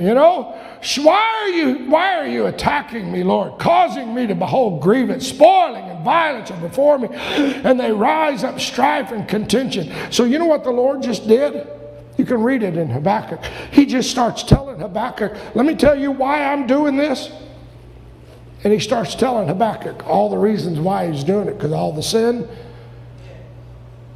you 0.00 0.14
know, 0.14 0.58
why 1.02 1.42
are 1.42 1.50
you 1.50 1.90
why 1.90 2.16
are 2.16 2.26
you 2.26 2.46
attacking 2.46 3.12
me, 3.12 3.22
Lord, 3.22 3.60
causing 3.60 4.14
me 4.14 4.26
to 4.26 4.34
behold 4.34 4.80
grievance, 4.80 5.28
spoiling 5.28 5.84
and 5.84 6.02
violence 6.02 6.50
are 6.50 6.60
before 6.60 6.98
me, 6.98 7.08
and 7.12 7.78
they 7.78 7.92
rise 7.92 8.42
up 8.42 8.58
strife 8.58 9.12
and 9.12 9.28
contention. 9.28 9.92
So 10.10 10.24
you 10.24 10.38
know 10.38 10.46
what 10.46 10.64
the 10.64 10.70
Lord 10.70 11.02
just 11.02 11.28
did? 11.28 11.68
You 12.22 12.26
can 12.26 12.40
read 12.44 12.62
it 12.62 12.76
in 12.76 12.88
Habakkuk. 12.88 13.42
He 13.72 13.84
just 13.84 14.08
starts 14.08 14.44
telling 14.44 14.78
Habakkuk, 14.78 15.36
let 15.56 15.66
me 15.66 15.74
tell 15.74 15.98
you 15.98 16.12
why 16.12 16.44
I'm 16.44 16.68
doing 16.68 16.96
this. 16.96 17.32
And 18.62 18.72
he 18.72 18.78
starts 18.78 19.16
telling 19.16 19.48
Habakkuk 19.48 20.06
all 20.06 20.30
the 20.30 20.38
reasons 20.38 20.78
why 20.78 21.10
he's 21.10 21.24
doing 21.24 21.48
it, 21.48 21.54
because 21.54 21.72
all 21.72 21.92
the 21.92 22.00
sin 22.00 22.48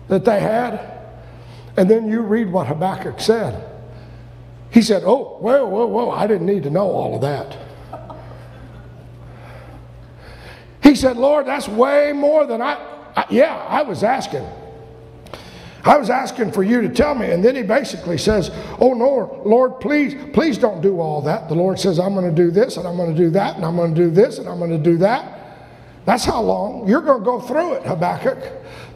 that 0.07 0.25
they 0.25 0.39
had. 0.39 1.01
And 1.77 1.91
then 1.91 2.09
you 2.09 2.21
read 2.21 2.53
what 2.53 2.69
Habakkuk 2.69 3.19
said. 3.19 3.69
He 4.71 4.83
said, 4.83 5.03
Oh, 5.05 5.39
whoa, 5.41 5.67
whoa, 5.67 5.87
whoa, 5.87 6.11
I 6.13 6.29
didn't 6.29 6.47
need 6.47 6.63
to 6.63 6.71
know 6.71 6.89
all 6.89 7.17
of 7.17 7.23
that. 7.23 7.57
He 10.81 10.95
said, 10.95 11.17
Lord, 11.17 11.45
that's 11.47 11.67
way 11.67 12.13
more 12.13 12.47
than 12.47 12.63
I, 12.63 12.75
I 13.17 13.27
yeah, 13.31 13.57
I 13.69 13.83
was 13.83 14.05
asking. 14.05 14.47
I 15.87 15.97
was 15.97 16.11
asking 16.11 16.51
for 16.51 16.65
you 16.65 16.83
to 16.83 16.89
tell 16.89 17.15
me. 17.15 17.31
And 17.31 17.45
then 17.45 17.55
he 17.55 17.63
basically 17.63 18.19
says, 18.19 18.51
Oh, 18.81 18.93
no, 18.93 19.41
Lord, 19.47 19.81
please, 19.81 20.17
please 20.33 20.59
don't 20.59 20.81
do 20.81 21.01
all 21.01 21.23
that. 21.23 21.49
The 21.49 21.55
Lord 21.55 21.79
says, 21.79 22.01
I'm 22.01 22.13
going 22.13 22.29
to 22.29 22.35
do 22.35 22.51
this 22.51 22.77
and 22.77 22.89
I'm 22.89 22.97
going 22.97 23.15
to 23.15 23.17
do 23.17 23.31
that 23.31 23.55
and 23.55 23.65
I'm 23.65 23.77
going 23.77 23.95
to 23.95 24.01
do 24.01 24.11
this 24.11 24.39
and 24.39 24.49
I'm 24.49 24.59
going 24.59 24.73
to 24.73 24.79
do 24.79 24.99
that. 24.99 25.33
That's 26.05 26.25
how 26.25 26.41
long 26.41 26.89
you're 26.89 27.01
going 27.01 27.21
to 27.21 27.25
go 27.25 27.41
through 27.41 27.75
it, 27.75 27.83
Habakkuk. 27.85 28.39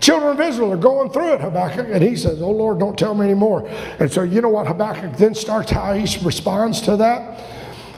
Children 0.00 0.32
of 0.32 0.40
Israel 0.40 0.72
are 0.72 0.76
going 0.76 1.10
through 1.10 1.34
it, 1.34 1.40
Habakkuk. 1.40 1.86
And 1.90 2.02
he 2.02 2.16
says, 2.16 2.42
Oh, 2.42 2.50
Lord, 2.50 2.80
don't 2.80 2.98
tell 2.98 3.14
me 3.14 3.24
anymore. 3.24 3.68
And 4.00 4.10
so, 4.10 4.22
you 4.22 4.40
know 4.40 4.48
what 4.48 4.66
Habakkuk 4.66 5.16
then 5.16 5.34
starts, 5.34 5.70
how 5.70 5.92
he 5.94 6.02
responds 6.24 6.80
to 6.82 6.96
that? 6.96 7.40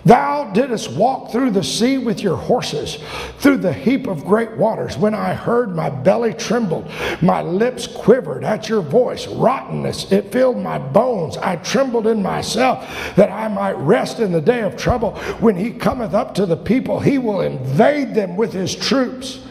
Thou 0.04 0.50
didst 0.52 0.90
walk 0.92 1.30
through 1.30 1.52
the 1.52 1.62
sea 1.62 1.96
with 1.98 2.20
your 2.20 2.36
horses, 2.36 2.98
through 3.38 3.58
the 3.58 3.72
heap 3.72 4.08
of 4.08 4.24
great 4.24 4.50
waters. 4.56 4.98
When 4.98 5.14
I 5.14 5.32
heard, 5.32 5.76
my 5.76 5.90
belly 5.90 6.34
trembled, 6.34 6.90
my 7.20 7.40
lips 7.40 7.86
quivered 7.86 8.42
at 8.42 8.68
your 8.68 8.82
voice. 8.82 9.28
Rottenness, 9.28 10.10
it 10.10 10.32
filled 10.32 10.58
my 10.58 10.78
bones. 10.78 11.36
I 11.36 11.56
trembled 11.56 12.08
in 12.08 12.20
myself 12.20 13.14
that 13.14 13.30
I 13.30 13.46
might 13.46 13.76
rest 13.76 14.18
in 14.18 14.32
the 14.32 14.40
day 14.40 14.62
of 14.62 14.76
trouble. 14.76 15.14
When 15.38 15.56
he 15.56 15.70
cometh 15.70 16.14
up 16.14 16.34
to 16.34 16.46
the 16.46 16.56
people, 16.56 16.98
he 16.98 17.18
will 17.18 17.40
invade 17.40 18.14
them 18.14 18.36
with 18.36 18.52
his 18.52 18.74
troops. 18.74 19.46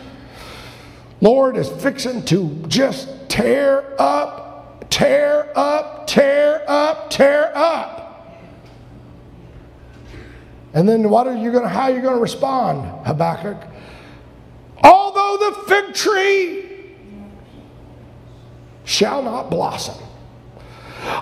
Lord 1.22 1.56
is 1.56 1.70
fixing 1.70 2.26
to 2.26 2.64
just 2.68 3.30
tear 3.30 3.96
up, 4.00 4.86
tear 4.90 5.48
up, 5.56 6.08
tear 6.08 6.64
up, 6.68 7.10
tear 7.10 7.52
up. 7.56 8.01
And 10.74 10.88
then 10.88 11.10
what 11.10 11.28
are 11.28 11.36
you 11.36 11.52
going 11.52 11.64
to, 11.64 11.70
how 11.70 11.84
are 11.84 11.92
you 11.92 12.02
going 12.02 12.16
to 12.16 12.22
respond, 12.22 13.06
Habakkuk? 13.06 13.58
Although 14.84 15.52
the 15.52 15.62
fig 15.68 15.94
tree 15.94 16.70
shall 18.84 19.22
not 19.22 19.50
blossom, 19.50 20.02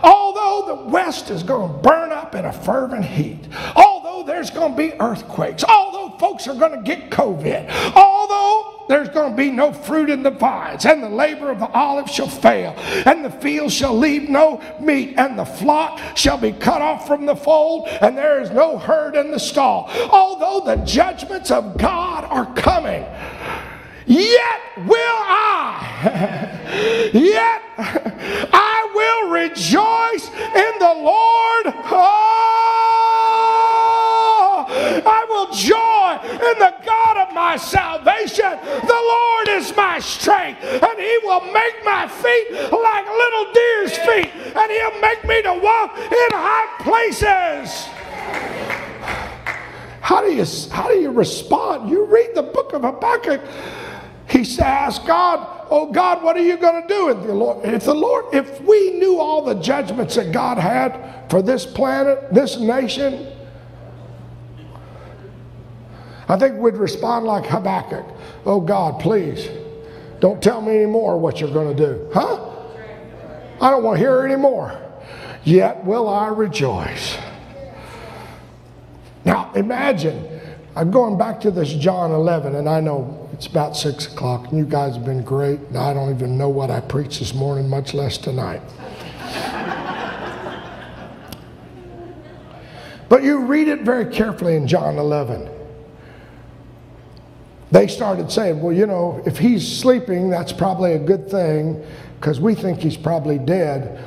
although 0.04 0.64
the 0.68 0.90
west 0.90 1.30
is 1.30 1.44
going 1.44 1.72
to 1.72 1.78
burn 1.80 2.12
up 2.12 2.36
in 2.36 2.46
a 2.46 2.54
fervent 2.54 3.06
heat, 3.06 3.48
although 3.76 4.24
there's 4.26 4.50
going 4.50 4.72
to 4.72 4.78
be 4.78 4.94
earthquakes, 5.00 5.64
although 5.64 6.16
folks 6.18 6.48
are 6.48 6.56
going 6.56 6.72
to 6.72 6.84
get 6.84 7.10
COVID, 7.10 7.70
although 7.96 8.79
there's 8.90 9.08
going 9.10 9.32
to 9.32 9.38
be 9.38 9.52
no 9.52 9.72
fruit 9.72 10.10
in 10.10 10.24
the 10.24 10.32
vines, 10.32 10.84
and 10.84 11.04
the 11.04 11.10
labor 11.10 11.52
of 11.52 11.60
the 11.60 11.70
olive 11.70 12.10
shall 12.10 12.28
fail, 12.28 12.74
and 13.06 13.24
the 13.24 13.30
field 13.30 13.72
shall 13.72 13.96
leave 13.96 14.28
no 14.28 14.60
meat, 14.82 15.14
and 15.16 15.38
the 15.38 15.46
flock 15.46 16.02
shall 16.18 16.40
be 16.40 16.52
cut 16.52 16.82
off 16.82 17.06
from 17.06 17.28
the 17.28 17.36
fold, 17.36 17.88
and 18.02 18.18
there 18.18 18.42
is 18.42 18.50
no 18.50 18.80
herd 18.80 19.16
in 19.16 19.30
the 19.30 19.40
stall. 19.40 19.92
Although 20.12 20.66
the 20.66 20.78
judgments 20.84 21.52
of 21.52 21.78
God 21.78 22.26
are 22.26 22.52
coming, 22.56 23.06
yet 24.08 24.62
will 24.78 24.98
I, 24.98 27.12
yet 27.14 27.62
I 27.78 28.90
will 28.96 29.30
rejoice 29.30 30.30
in 30.30 30.80
the 30.80 30.96
Lord. 30.96 31.76
Oh, 31.92 33.09
I 35.06 35.26
will 35.30 35.52
joy 35.54 36.20
in 36.24 36.60
the 36.60 36.74
God 36.86 37.18
of 37.18 37.34
my 37.34 37.58
salvation. 37.58 38.52
The 38.64 39.02
Lord 39.16 39.50
is 39.50 39.76
my 39.76 40.00
strength, 40.00 40.64
and 40.64 41.00
He 41.00 41.20
will 41.24 41.42
make 41.52 41.84
my 41.84 42.08
feet 42.08 42.52
like 42.52 43.06
little 43.08 43.54
deer's 43.54 43.98
feet, 43.98 44.32
and 44.56 44.72
He'll 44.72 45.02
make 45.02 45.24
me 45.26 45.42
to 45.44 45.54
walk 45.62 45.98
in 45.98 46.30
high 46.32 46.84
places. 46.84 47.88
How 50.02 50.22
do 50.22 50.34
you 50.34 50.46
how 50.72 50.88
do 50.90 50.96
you 50.96 51.12
respond? 51.12 51.90
You 51.90 52.06
read 52.06 52.32
the 52.34 52.42
book 52.42 52.74
of 52.74 52.82
Habakkuk. 52.82 53.42
He 54.28 54.44
asked 54.60 55.06
God, 55.06 55.66
"Oh 55.70 55.92
God, 55.92 56.24
what 56.24 56.36
are 56.36 56.44
you 56.44 56.58
going 56.58 56.82
to 56.82 56.88
do?" 56.88 57.10
If 57.10 57.28
the 57.28 57.34
Lord, 57.34 57.66
if 57.66 57.84
the 57.84 57.94
Lord, 57.94 58.26
if 58.34 58.62
we 58.62 58.92
knew 58.92 59.20
all 59.20 59.44
the 59.44 59.56
judgments 59.56 60.16
that 60.16 60.32
God 60.32 60.58
had 60.58 61.26
for 61.30 61.42
this 61.42 61.66
planet, 61.66 62.34
this 62.34 62.58
nation, 62.60 63.28
I 66.30 66.38
think 66.38 66.58
we'd 66.58 66.76
respond 66.76 67.26
like 67.26 67.48
Habakkuk. 67.48 68.06
Oh 68.46 68.62
God, 68.62 69.02
please, 69.02 69.50
don't 70.20 70.42
tell 70.42 70.62
me 70.62 70.76
anymore 70.76 71.20
what 71.20 71.42
you're 71.42 71.52
going 71.52 71.76
to 71.76 71.86
do. 71.86 72.10
Huh? 72.14 72.46
I 73.60 73.72
don't 73.72 73.84
want 73.84 73.98
to 73.98 74.00
hear 74.00 74.24
anymore. 74.24 74.80
Yet 75.44 75.84
will 75.84 76.08
I 76.08 76.28
rejoice. 76.28 77.18
Now 79.26 79.52
imagine, 79.56 80.40
I'm 80.76 80.92
going 80.92 81.18
back 81.18 81.42
to 81.42 81.52
this 81.52 81.74
John 81.74 82.12
11, 82.12 82.56
and 82.56 82.70
I 82.70 82.80
know 82.80 83.28
it's 83.34 83.48
about 83.48 83.76
6 83.76 84.14
o'clock, 84.14 84.50
and 84.50 84.60
you 84.60 84.66
guys 84.66 84.96
have 84.96 85.06
been 85.06 85.24
great, 85.24 85.60
I 85.76 85.94
don't 85.94 86.14
even 86.14 86.38
know 86.38 86.50
what 86.50 86.70
I 86.70 86.80
preached 86.80 87.20
this 87.20 87.34
morning, 87.34 87.68
much 87.68 87.96
less 87.96 88.20
tonight. 88.20 88.62
but 93.10 93.24
you 93.24 93.40
read 93.40 93.68
it 93.68 93.82
very 93.82 94.06
carefully 94.06 94.56
in 94.56 94.68
John 94.68 95.00
11 95.00 95.59
they 97.72 97.88
started 97.88 98.32
saying, 98.32 98.62
well, 98.62 98.74
you 98.74 98.88
know, 98.88 99.22
if 99.26 99.38
he's 99.38 99.80
sleeping, 99.80 100.30
that's 100.30 100.52
probably 100.52 100.94
a 100.94 101.00
good 101.00 101.30
thing 101.30 101.84
because 102.20 102.40
we 102.40 102.56
think 102.56 102.80
he's 102.80 102.98
probably 102.98 103.38
dead. 103.38 104.04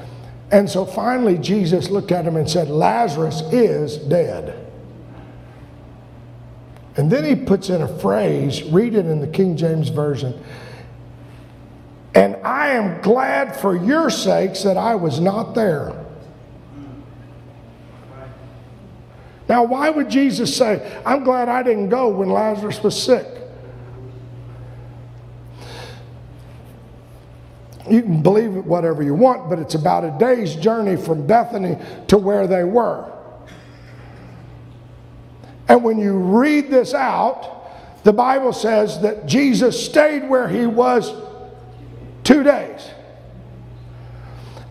And 0.51 0.68
so 0.68 0.85
finally, 0.85 1.38
Jesus 1.38 1.88
looked 1.88 2.12
at 2.12 2.27
him 2.27 2.37
and 2.37 2.48
said, 2.48 2.68
Lazarus 2.68 3.40
is 3.53 3.96
dead. 3.96 4.59
And 6.96 7.11
then 7.11 7.25
he 7.25 7.35
puts 7.35 7.70
in 7.70 7.81
a 7.81 7.98
phrase, 7.98 8.62
read 8.64 8.94
it 8.94 9.07
in 9.07 9.20
the 9.20 9.27
King 9.27 9.57
James 9.57 9.88
Version. 9.88 10.38
And 12.14 12.37
I 12.44 12.70
am 12.70 13.01
glad 13.01 13.57
for 13.57 13.75
your 13.75 14.11
sakes 14.11 14.62
that 14.64 14.77
I 14.77 14.94
was 14.96 15.18
not 15.18 15.55
there. 15.55 16.05
Now, 19.48 19.64
why 19.64 19.88
would 19.88 20.11
Jesus 20.11 20.55
say, 20.55 21.01
I'm 21.07 21.25
glad 21.25 21.48
I 21.48 21.62
didn't 21.62 21.88
go 21.88 22.09
when 22.09 22.29
Lazarus 22.29 22.83
was 22.83 23.01
sick? 23.01 23.32
You 27.92 28.00
can 28.00 28.22
believe 28.22 28.57
it 28.57 28.64
whatever 28.64 29.02
you 29.02 29.12
want, 29.12 29.50
but 29.50 29.59
it's 29.59 29.74
about 29.74 30.02
a 30.02 30.16
day's 30.18 30.57
journey 30.57 30.96
from 30.96 31.26
Bethany 31.26 31.76
to 32.09 32.16
where 32.16 32.46
they 32.46 32.64
were. 32.64 33.12
And 35.68 35.85
when 35.85 35.98
you 35.98 36.16
read 36.16 36.70
this 36.70 36.94
out, 36.94 38.02
the 38.02 38.12
Bible 38.14 38.55
says 38.55 39.02
that 39.02 39.26
Jesus 39.26 39.85
stayed 39.85 40.26
where 40.26 40.48
he 40.48 40.64
was 40.64 41.12
two 42.24 42.42
days. 42.42 42.88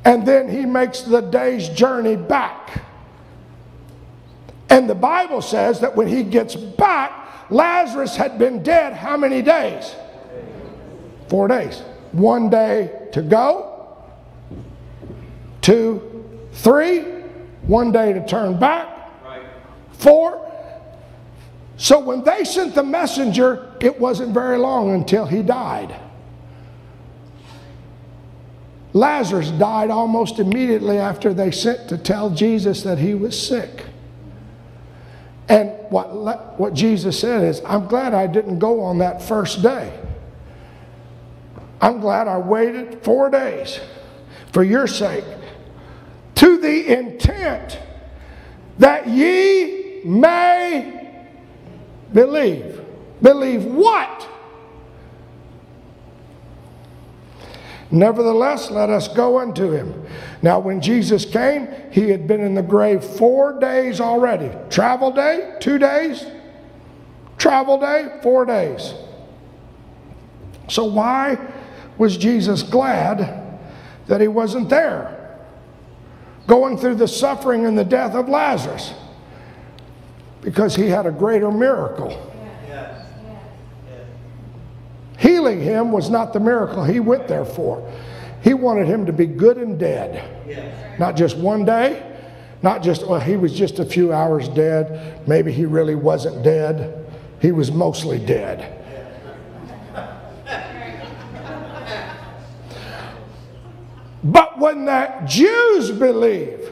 And 0.03 0.25
then 0.25 0.49
he 0.49 0.65
makes 0.65 1.01
the 1.01 1.21
day's 1.21 1.69
journey 1.69 2.15
back. 2.15 2.81
And 4.67 4.89
the 4.89 4.95
Bible 4.95 5.43
says 5.43 5.79
that 5.81 5.95
when 5.95 6.07
he 6.07 6.23
gets 6.23 6.55
back, 6.55 7.51
Lazarus 7.51 8.15
had 8.15 8.39
been 8.39 8.63
dead 8.63 8.93
how 8.93 9.15
many 9.15 9.43
days? 9.43 9.95
Four 11.27 11.47
days. 11.47 11.84
One 12.13 12.49
day 12.49 12.97
to 13.13 13.21
go, 13.21 13.97
two, 15.62 16.26
three, 16.54 17.02
one 17.63 17.91
day 17.91 18.13
to 18.13 18.26
turn 18.26 18.60
back, 18.60 18.88
four. 19.93 20.38
So 21.78 22.00
when 22.00 22.24
they 22.24 22.43
sent 22.43 22.76
the 22.76 22.84
messenger, 22.84 23.71
it 23.80 24.00
wasn't 24.00 24.34
very 24.34 24.58
long 24.58 24.93
until 24.93 25.26
he 25.26 25.41
died. 25.41 25.95
Lazarus 28.93 29.52
died 29.52 29.89
almost 29.89 30.39
immediately 30.39 30.97
after 30.97 31.34
they 31.34 31.50
sent 31.50 31.88
to 31.89 31.97
tell 31.97 32.30
Jesus 32.30 32.84
that 32.84 32.97
he 32.97 33.13
was 33.13 33.39
sick. 33.39 33.86
And 35.47 35.71
what, 35.89 36.60
what 36.60 36.74
Jesus 36.74 37.19
said 37.19 37.43
is, 37.43 37.62
I'm 37.65 37.88
glad 37.88 38.13
I 38.13 38.28
didn't 38.28 38.60
go 38.60 38.82
on 38.82 39.00
that 39.00 39.21
first 39.21 39.62
day. 39.62 39.97
I'm 41.81 41.99
glad 41.99 42.27
I 42.27 42.37
waited 42.37 43.03
four 43.03 43.29
days 43.29 43.79
for 44.51 44.63
your 44.63 44.85
sake, 44.85 45.25
to 46.35 46.57
the 46.57 46.93
intent 46.93 47.79
that 48.77 49.07
ye 49.07 50.01
may 50.05 51.23
believe. 52.13 52.81
Believe 53.21 53.65
what? 53.65 54.27
Nevertheless, 57.91 58.71
let 58.71 58.89
us 58.89 59.07
go 59.07 59.39
unto 59.39 59.71
him. 59.71 60.05
Now, 60.41 60.59
when 60.59 60.81
Jesus 60.81 61.25
came, 61.25 61.67
he 61.91 62.09
had 62.09 62.25
been 62.25 62.41
in 62.41 62.55
the 62.55 62.61
grave 62.61 63.03
four 63.03 63.59
days 63.59 63.99
already. 63.99 64.49
Travel 64.69 65.11
day, 65.11 65.57
two 65.59 65.77
days. 65.77 66.25
Travel 67.37 67.79
day, 67.79 68.19
four 68.23 68.45
days. 68.45 68.93
So, 70.69 70.85
why 70.85 71.37
was 72.01 72.17
Jesus 72.17 72.63
glad 72.63 73.59
that 74.07 74.21
he 74.21 74.27
wasn't 74.27 74.69
there, 74.69 75.37
going 76.47 76.75
through 76.75 76.95
the 76.95 77.07
suffering 77.07 77.67
and 77.67 77.77
the 77.77 77.83
death 77.83 78.15
of 78.15 78.27
Lazarus? 78.27 78.91
Because 80.41 80.75
he 80.75 80.87
had 80.87 81.05
a 81.05 81.11
greater 81.11 81.51
miracle. 81.51 82.09
Healing 85.19 85.61
him 85.61 85.91
was 85.91 86.09
not 86.09 86.33
the 86.33 86.39
miracle 86.39 86.83
he 86.83 86.99
went 86.99 87.27
there 87.27 87.45
for. 87.45 87.87
He 88.41 88.55
wanted 88.55 88.87
him 88.87 89.05
to 89.05 89.13
be 89.13 89.27
good 89.27 89.59
and 89.59 89.77
dead. 89.77 90.97
Not 90.97 91.15
just 91.15 91.37
one 91.37 91.65
day, 91.65 92.01
not 92.63 92.81
just, 92.81 93.05
well, 93.05 93.19
he 93.19 93.37
was 93.37 93.53
just 93.53 93.77
a 93.77 93.85
few 93.85 94.11
hours 94.11 94.49
dead. 94.49 95.27
Maybe 95.27 95.51
he 95.51 95.67
really 95.67 95.93
wasn't 95.93 96.41
dead. 96.41 97.05
He 97.39 97.51
was 97.51 97.71
mostly 97.71 98.17
dead. 98.17 98.80
The 104.71 105.25
Jews 105.25 105.91
believe 105.91 106.71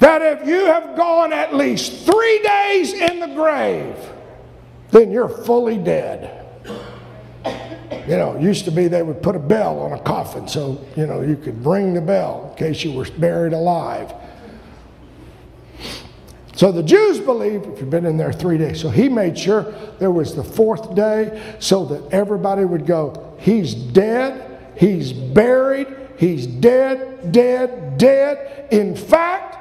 that 0.00 0.22
if 0.22 0.48
you 0.48 0.66
have 0.66 0.96
gone 0.96 1.32
at 1.32 1.54
least 1.54 2.04
three 2.04 2.38
days 2.42 2.92
in 2.92 3.20
the 3.20 3.28
grave, 3.28 3.96
then 4.90 5.10
you're 5.10 5.28
fully 5.28 5.78
dead. 5.78 6.46
You 8.08 8.16
know, 8.16 8.36
used 8.38 8.64
to 8.64 8.72
be 8.72 8.88
they 8.88 9.02
would 9.02 9.22
put 9.22 9.36
a 9.36 9.40
bell 9.40 9.78
on 9.78 9.92
a 9.92 10.02
coffin 10.02 10.48
so, 10.48 10.84
you 10.96 11.06
know, 11.06 11.20
you 11.20 11.36
could 11.36 11.64
ring 11.64 11.94
the 11.94 12.00
bell 12.00 12.48
in 12.50 12.56
case 12.56 12.82
you 12.82 12.92
were 12.92 13.06
buried 13.18 13.52
alive. 13.52 14.12
So 16.56 16.72
the 16.72 16.82
Jews 16.82 17.20
believe 17.20 17.62
if 17.62 17.78
you've 17.78 17.90
been 17.90 18.06
in 18.06 18.16
there 18.16 18.32
three 18.32 18.58
days. 18.58 18.80
So 18.80 18.90
he 18.90 19.08
made 19.08 19.38
sure 19.38 19.72
there 19.98 20.10
was 20.10 20.34
the 20.34 20.44
fourth 20.44 20.94
day 20.94 21.56
so 21.60 21.84
that 21.86 22.12
everybody 22.12 22.64
would 22.64 22.84
go, 22.84 23.36
He's 23.38 23.74
dead, 23.74 24.49
he's 24.80 25.12
buried, 25.12 25.86
He's 26.20 26.46
dead, 26.46 27.32
dead, 27.32 27.96
dead. 27.96 28.68
In 28.70 28.94
fact, 28.94 29.56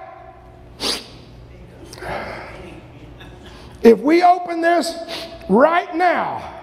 if 3.82 3.97
we 4.01 4.21
open 4.21 4.60
this 4.60 4.93
right 5.47 5.95
now, 5.95 6.53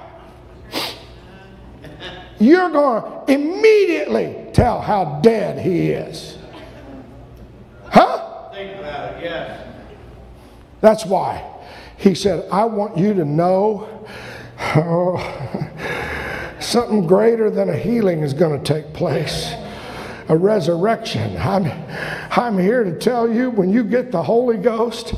you're 2.39 2.69
going 2.69 3.03
to 3.03 3.33
immediately 3.33 4.51
tell 4.53 4.83
how 4.83 5.19
dead 5.23 5.65
he 5.65 5.93
is. 5.93 6.37
Huh? 7.87 8.51
Think 8.53 8.79
about 8.79 9.17
it, 9.17 9.23
yes. 9.23 9.67
That's 10.83 11.07
why. 11.07 11.43
He 11.97 12.15
said, 12.15 12.47
I 12.53 12.67
want 12.67 12.99
you 12.99 13.15
to 13.15 13.25
know 13.25 14.07
oh, 14.59 15.17
something 16.61 17.07
greater 17.07 17.51
than 17.51 17.69
a 17.69 17.77
healing 17.77 18.21
is 18.21 18.35
going 18.35 18.63
to 18.63 18.65
take 18.65 18.93
place. 18.93 19.53
a 20.29 20.37
resurrection. 20.37 21.37
I'm, 21.37 21.67
I'm 22.37 22.59
here 22.59 22.85
to 22.85 22.93
tell 22.93 23.33
you 23.33 23.51
when 23.51 23.71
you 23.71 23.83
get 23.83 24.13
the 24.13 24.23
Holy 24.23 24.59
Ghost, 24.59 25.15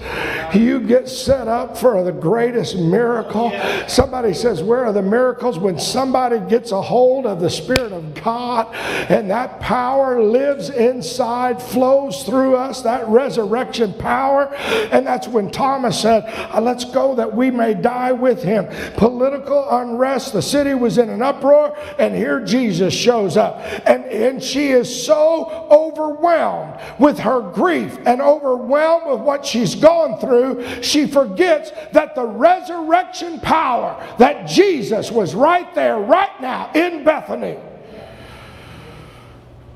you 0.55 0.81
get 0.81 1.09
set 1.09 1.49
up 1.49 1.77
for 1.77 2.05
the 2.05 2.13
greatest 2.13 2.77
miracle. 2.77 3.53
Somebody 3.89 4.33
says, 4.33 4.63
Where 4.63 4.85
are 4.85 4.93
the 4.93 5.03
miracles? 5.03 5.59
When 5.59 5.81
somebody 5.81 6.39
gets 6.49 6.71
a 6.71 6.81
hold 6.81 7.27
of 7.27 7.41
the 7.41 7.51
Spirit 7.51 7.93
of 7.93 8.15
God 8.15 8.73
and 9.11 9.31
that 9.31 9.59
power 9.59 10.23
lives 10.23 10.71
inside, 10.71 11.61
flows 11.61 12.23
through 12.23 12.55
us, 12.55 12.83
that 12.83 13.07
resurrection 13.09 13.95
power. 13.95 14.55
And 14.93 15.05
that's 15.05 15.27
when 15.27 15.51
Thomas 15.51 16.01
said, 16.01 16.25
uh, 16.55 16.61
Let's 16.61 16.85
go 16.85 17.15
that 17.17 17.35
we 17.35 17.51
may 17.51 17.75
die 17.75 18.13
with 18.13 18.43
him. 18.43 18.67
Political 18.97 19.69
unrest, 19.71 20.33
the 20.33 20.43
city 20.43 20.75
was 20.75 20.99
in 20.99 21.09
an 21.09 21.23
uproar, 21.23 21.77
and 21.99 22.15
here 22.15 22.41
Jesus 22.45 22.95
shows 22.95 23.37
up. 23.37 23.59
And, 23.87 24.05
and 24.05 24.43
she 24.43 24.69
is 24.69 25.05
so 25.05 25.67
overwhelmed 25.71 26.79
with 26.99 27.08
her 27.17 27.41
grief 27.41 27.97
and 28.05 28.21
overwhelmed 28.21 29.07
with 29.07 29.21
what 29.21 29.47
she's 29.47 29.77
gone 29.77 30.19
through, 30.19 30.83
she 30.83 31.07
forgets 31.07 31.71
that 31.93 32.15
the 32.17 32.27
resurrection 32.27 33.39
power, 33.41 34.05
that 34.19 34.49
Jesus 34.49 35.13
was 35.13 35.35
right 35.35 35.73
there, 35.75 35.99
right 35.99 36.41
now 36.41 36.73
in 36.75 37.05
Bethany. 37.05 37.57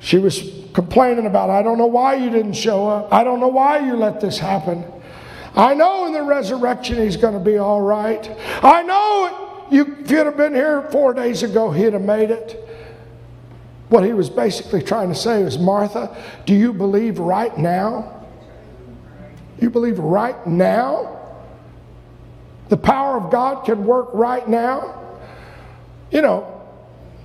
She 0.00 0.18
was 0.18 0.42
complaining 0.74 1.26
about, 1.26 1.48
I 1.48 1.62
don't 1.62 1.78
know 1.78 1.86
why 1.86 2.16
you 2.16 2.28
didn't 2.28 2.54
show 2.54 2.88
up. 2.88 3.12
I 3.12 3.22
don't 3.22 3.38
know 3.38 3.48
why 3.48 3.78
you 3.78 3.94
let 3.94 4.20
this 4.20 4.36
happen. 4.36 4.84
I 5.54 5.74
know 5.74 6.06
in 6.06 6.12
the 6.12 6.22
resurrection 6.22 6.96
he's 6.96 7.16
going 7.16 7.34
to 7.34 7.40
be 7.40 7.58
all 7.58 7.80
right. 7.80 8.28
I 8.62 8.82
know 8.82 9.66
you, 9.70 9.96
if 10.00 10.10
you'd 10.10 10.26
have 10.26 10.36
been 10.36 10.54
here 10.54 10.82
four 10.90 11.14
days 11.14 11.42
ago, 11.42 11.70
he'd 11.70 11.92
have 11.92 12.02
made 12.02 12.30
it. 12.30 12.68
What 13.92 14.04
he 14.04 14.14
was 14.14 14.30
basically 14.30 14.80
trying 14.82 15.10
to 15.10 15.14
say 15.14 15.44
was, 15.44 15.58
Martha, 15.58 16.16
do 16.46 16.54
you 16.54 16.72
believe 16.72 17.18
right 17.18 17.54
now? 17.58 18.24
You 19.60 19.68
believe 19.68 19.98
right 19.98 20.46
now? 20.46 21.20
The 22.70 22.78
power 22.78 23.18
of 23.18 23.30
God 23.30 23.66
can 23.66 23.84
work 23.84 24.08
right 24.14 24.48
now? 24.48 24.98
You 26.10 26.22
know, 26.22 26.62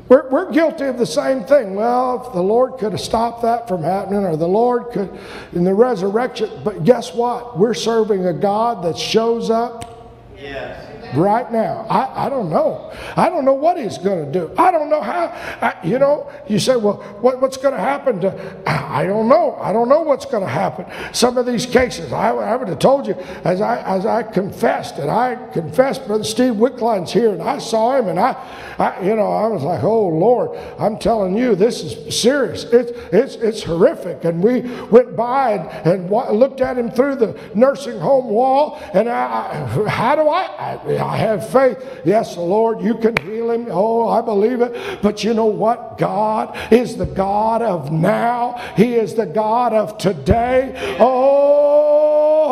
we're, 0.10 0.28
we're 0.28 0.52
guilty 0.52 0.84
of 0.84 0.98
the 0.98 1.06
same 1.06 1.46
thing. 1.46 1.74
Well, 1.74 2.28
if 2.28 2.34
the 2.34 2.44
Lord 2.44 2.80
could 2.80 2.92
have 2.92 3.00
stopped 3.00 3.44
that 3.44 3.70
from 3.70 3.82
happening, 3.82 4.26
or 4.26 4.36
the 4.36 4.46
Lord 4.46 4.92
could 4.92 5.18
in 5.54 5.64
the 5.64 5.74
resurrection, 5.74 6.50
but 6.66 6.84
guess 6.84 7.14
what? 7.14 7.58
We're 7.58 7.76
serving 7.76 8.26
a 8.26 8.34
God 8.34 8.84
that 8.84 8.98
shows 8.98 9.50
up. 9.50 10.12
Yes 10.38 10.87
right 11.16 11.52
now. 11.52 11.86
I, 11.90 12.26
I 12.26 12.30
don't 12.30 12.50
know. 12.50 12.92
I 13.16 13.30
don't 13.30 13.46
know 13.46 13.54
what 13.54 13.78
he's 13.78 13.98
going 13.98 14.26
to 14.26 14.32
do. 14.32 14.54
I 14.58 14.72
don't 14.72 14.90
know 14.90 15.02
how. 15.02 15.28
I, 15.62 15.76
you 15.84 16.00
know, 16.00 16.32
you 16.48 16.60
say, 16.60 16.76
well, 16.76 16.96
what, 17.22 17.42
what's 17.42 17.58
going 17.58 17.74
to 17.74 17.80
happen 17.80 18.20
to. 18.22 18.64
I 18.68 19.06
don't 19.06 19.28
know. 19.28 19.58
I 19.62 19.74
don't 19.74 19.90
know 19.90 20.02
what's 20.02 20.26
going 20.26 20.44
to 20.44 20.50
happen. 20.50 20.86
Some 21.14 21.38
of 21.38 21.46
these 21.46 21.66
cases, 21.66 22.14
I, 22.14 22.30
I 22.32 22.56
would 22.56 22.68
have 22.68 22.80
told 22.80 23.08
you, 23.08 23.14
as 23.44 23.62
I, 23.62 23.82
as 23.82 24.06
I 24.06 24.24
confessed, 24.24 24.98
and 24.98 25.10
I 25.10 25.36
confessed, 25.52 26.08
Brother 26.08 26.24
Steve 26.24 26.54
Wickline's 26.54 27.12
here, 27.12 27.32
and 27.32 27.42
I 27.42 27.58
saw 27.58 27.98
him, 27.98 28.08
and 28.08 28.20
I, 28.20 28.34
I, 28.80 29.02
you 29.02 29.16
know, 29.16 29.32
I 29.32 29.48
was 29.48 29.64
like, 29.64 29.84
oh, 29.84 30.08
Lord, 30.08 30.58
I'm 30.80 30.98
telling 30.98 31.38
you, 31.38 31.56
this 31.56 31.84
is 31.84 32.20
serious. 32.20 32.64
It's, 32.66 32.92
it's, 33.14 33.36
it's 33.36 33.64
horrific. 33.64 34.24
And 34.24 34.42
we 34.42 34.62
went 34.86 35.16
by 35.16 35.54
and, 35.54 36.10
and 36.10 36.40
looked 36.40 36.62
at 36.62 36.78
him 36.78 36.90
through 36.92 37.16
the 37.16 37.40
nursing 37.54 38.00
home 38.00 38.26
wall, 38.26 38.82
and 38.94 39.10
I, 39.10 39.66
how 39.88 40.16
do 40.16 40.30
I, 40.30 40.97
I 40.98 41.18
have 41.18 41.50
faith. 41.50 42.02
Yes, 42.06 42.38
Lord, 42.38 42.82
you 42.82 42.96
can 42.96 43.16
heal 43.18 43.52
him. 43.52 43.68
Oh, 43.70 44.08
I 44.08 44.22
believe 44.22 44.62
it. 44.62 45.02
But 45.02 45.24
you 45.24 45.34
know 45.34 45.46
what? 45.46 45.98
God 45.98 46.58
is 46.72 46.98
the 46.98 47.06
God 47.06 47.62
of 47.62 47.92
now, 47.92 48.54
He 48.76 48.96
is 48.96 49.16
the 49.16 49.26
God 49.26 49.74
of 49.74 49.98
today. 49.98 50.98
Oh, 51.00 51.97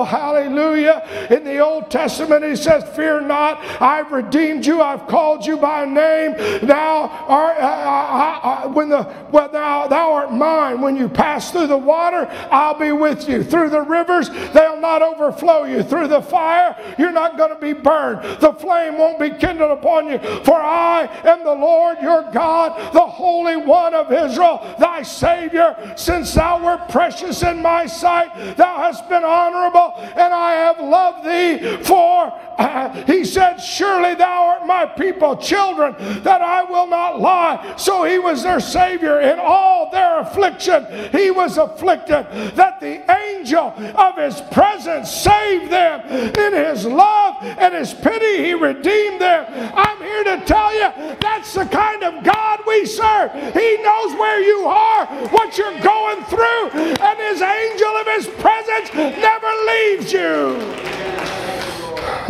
hallelujah. 0.04 1.28
In 1.30 1.44
the 1.44 1.60
Old 1.60 1.90
Testament, 1.90 2.44
He 2.44 2.56
says, 2.56 2.84
Fear 2.96 3.22
not, 3.22 3.60
I've 3.82 4.12
redeemed 4.12 4.66
you, 4.66 4.82
I've 4.82 5.08
called 5.08 5.46
you 5.46 5.58
by 5.58 5.86
name. 5.86 6.32
Now, 6.66 7.08
are, 7.28 7.54
uh, 7.54 7.66
uh, 7.66 8.40
uh, 8.44 8.70
when 8.70 8.90
the, 8.90 9.04
well, 9.32 9.50
thou, 9.50 9.88
thou 9.88 10.14
art 10.14 10.34
mine. 10.34 10.82
When 10.82 10.96
you 10.96 11.08
pass 11.08 11.52
through 11.52 11.68
the 11.68 11.78
water, 11.78 12.28
I'll 12.52 12.78
be 12.78 12.92
with 12.92 13.28
you. 13.30 13.44
Through 13.44 13.70
the 13.70 13.82
rivers, 13.82 14.30
they'll 14.54 14.80
not 14.80 15.02
overflow 15.02 15.64
you. 15.64 15.84
Through 15.84 16.08
the 16.08 16.22
fire, 16.22 16.76
you're 16.98 17.12
not 17.12 17.38
going 17.38 17.54
to 17.54 17.60
be 17.60 17.74
burned 17.74 18.16
the 18.40 18.54
flame 18.54 18.98
won't 18.98 19.20
be 19.20 19.30
kindled 19.30 19.72
upon 19.72 20.08
you. 20.08 20.20
For 20.44 20.56
I 20.56 21.10
am 21.24 21.44
the 21.44 21.54
Lord 21.54 22.00
your 22.02 22.30
God, 22.32 22.94
the 22.94 23.06
Holy 23.06 23.56
One 23.56 23.94
of 23.94 24.12
Israel, 24.12 24.76
thy 24.80 25.02
Savior. 25.02 25.94
Since 25.96 26.34
thou 26.34 26.64
wert 26.64 26.90
precious 26.90 27.44
in 27.44 27.62
my 27.62 27.86
sight, 27.86 28.56
thou 28.58 28.78
hast 28.78 29.08
been 29.10 29.24
honorable, 29.24 29.85
and 29.98 30.34
I 30.34 30.54
have 30.54 30.80
loved 30.80 31.26
thee. 31.26 31.84
For 31.84 32.34
uh, 32.58 33.04
he 33.06 33.26
said, 33.26 33.58
Surely 33.58 34.16
thou 34.16 34.46
art 34.46 34.68
my 34.68 34.86
people, 34.86 35.38
children, 35.38 35.96
that 36.24 36.42
I 36.42 36.64
will 36.64 36.88
not 36.88 37.20
lie. 37.20 37.76
So 37.78 38.04
he 38.04 38.20
was 38.20 38.44
their 38.44 38.60
Savior 38.60 39.20
in 39.22 39.40
all 39.40 39.90
their 39.92 40.20
affliction. 40.20 40.86
He 41.12 41.32
was 41.32 41.58
afflicted 41.58 42.26
that 42.56 42.80
the 42.80 43.04
angel 43.12 43.74
of 43.96 44.16
his 44.18 44.42
presence 44.52 45.12
saved 45.12 45.72
them 45.72 46.02
in 46.10 46.54
his 46.54 46.86
love 46.86 47.36
and 47.42 47.74
his 47.74 47.94
pity 47.94 48.46
he 48.46 48.54
redeemed 48.54 49.22
them. 49.22 49.46
I'm 49.76 49.98
here 49.98 50.24
to 50.24 50.46
tell 50.46 50.74
you 50.74 51.16
that's 51.20 51.54
the 51.54 51.66
kind 51.66 52.04
of 52.04 52.24
God 52.24 52.60
we 52.68 52.86
serve. 52.86 53.32
He 53.54 53.78
knows 53.82 54.14
where 54.14 54.42
you 54.42 54.66
are, 54.66 55.06
what 55.30 55.58
you're 55.58 55.80
going 55.80 56.24
through, 56.26 56.70
and 56.74 57.20
his 57.20 57.42
angel 57.42 57.94
of 57.98 58.08
his 58.08 58.28
presence 58.42 58.94
never 58.94 59.48
leaves 59.48 59.75
you. 60.14 60.58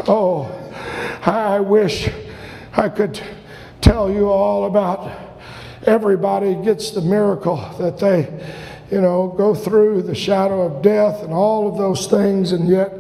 Oh, 0.07 0.51
I 1.25 1.59
wish 1.59 2.09
I 2.73 2.89
could 2.89 3.21
tell 3.81 4.11
you 4.11 4.29
all 4.29 4.65
about 4.65 5.11
everybody 5.85 6.55
gets 6.55 6.91
the 6.91 7.01
miracle 7.01 7.57
that 7.79 7.97
they 7.97 8.31
you 8.91 9.01
know, 9.01 9.33
go 9.35 9.55
through 9.55 10.03
the 10.03 10.13
shadow 10.13 10.61
of 10.61 10.81
death 10.81 11.23
and 11.23 11.33
all 11.33 11.67
of 11.67 11.77
those 11.77 12.07
things, 12.07 12.51
and 12.51 12.67
yet 12.67 12.93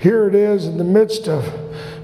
here 0.00 0.26
it 0.26 0.34
is 0.34 0.66
in 0.66 0.76
the 0.76 0.84
midst 0.84 1.28
of 1.28 1.48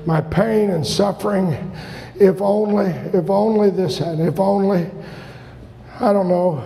my 0.06 0.20
pain 0.20 0.70
and 0.70 0.86
suffering. 0.86 1.72
If 2.18 2.40
only, 2.40 2.86
if 2.86 3.28
only 3.28 3.70
this 3.70 3.98
had, 3.98 4.20
if 4.20 4.38
only, 4.38 4.88
I 5.98 6.12
don't 6.12 6.28
know. 6.28 6.62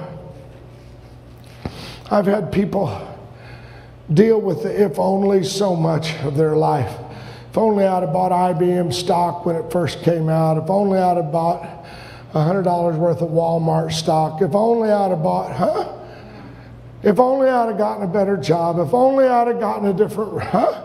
I've 2.10 2.26
had 2.26 2.52
people 2.52 2.86
deal 4.12 4.40
with 4.40 4.62
the 4.62 4.84
if 4.84 4.98
only 4.98 5.44
so 5.44 5.76
much 5.76 6.14
of 6.20 6.36
their 6.36 6.56
life. 6.56 6.94
If 7.50 7.58
only 7.58 7.84
I'd 7.84 8.02
have 8.02 8.12
bought 8.12 8.32
IBM 8.32 8.92
stock 8.92 9.46
when 9.46 9.56
it 9.56 9.70
first 9.70 10.02
came 10.02 10.28
out. 10.28 10.62
If 10.62 10.70
only 10.70 10.98
I'd 10.98 11.16
have 11.16 11.32
bought 11.32 11.84
$100 12.32 12.96
worth 12.96 13.22
of 13.22 13.30
Walmart 13.30 13.92
stock. 13.92 14.42
If 14.42 14.54
only 14.54 14.90
I'd 14.90 15.10
have 15.10 15.22
bought, 15.22 15.52
huh? 15.52 15.94
If 17.02 17.18
only 17.18 17.48
I'd 17.48 17.68
have 17.68 17.78
gotten 17.78 18.04
a 18.04 18.12
better 18.12 18.36
job. 18.36 18.78
If 18.78 18.92
only 18.92 19.26
I'd 19.26 19.48
have 19.48 19.60
gotten 19.60 19.88
a 19.88 19.92
different, 19.92 20.42
huh? 20.42 20.84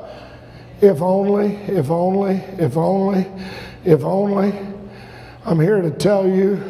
If 0.81 1.01
only, 1.01 1.55
if 1.67 1.89
only, 1.89 2.35
if 2.57 2.77
only, 2.77 3.25
if 3.85 4.03
only. 4.03 4.53
I'm 5.45 5.59
here 5.59 5.81
to 5.81 5.91
tell 5.91 6.27
you 6.27 6.61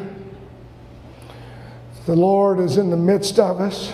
the 2.05 2.15
Lord 2.15 2.59
is 2.59 2.77
in 2.77 2.89
the 2.89 2.97
midst 2.97 3.39
of 3.39 3.61
us. 3.61 3.93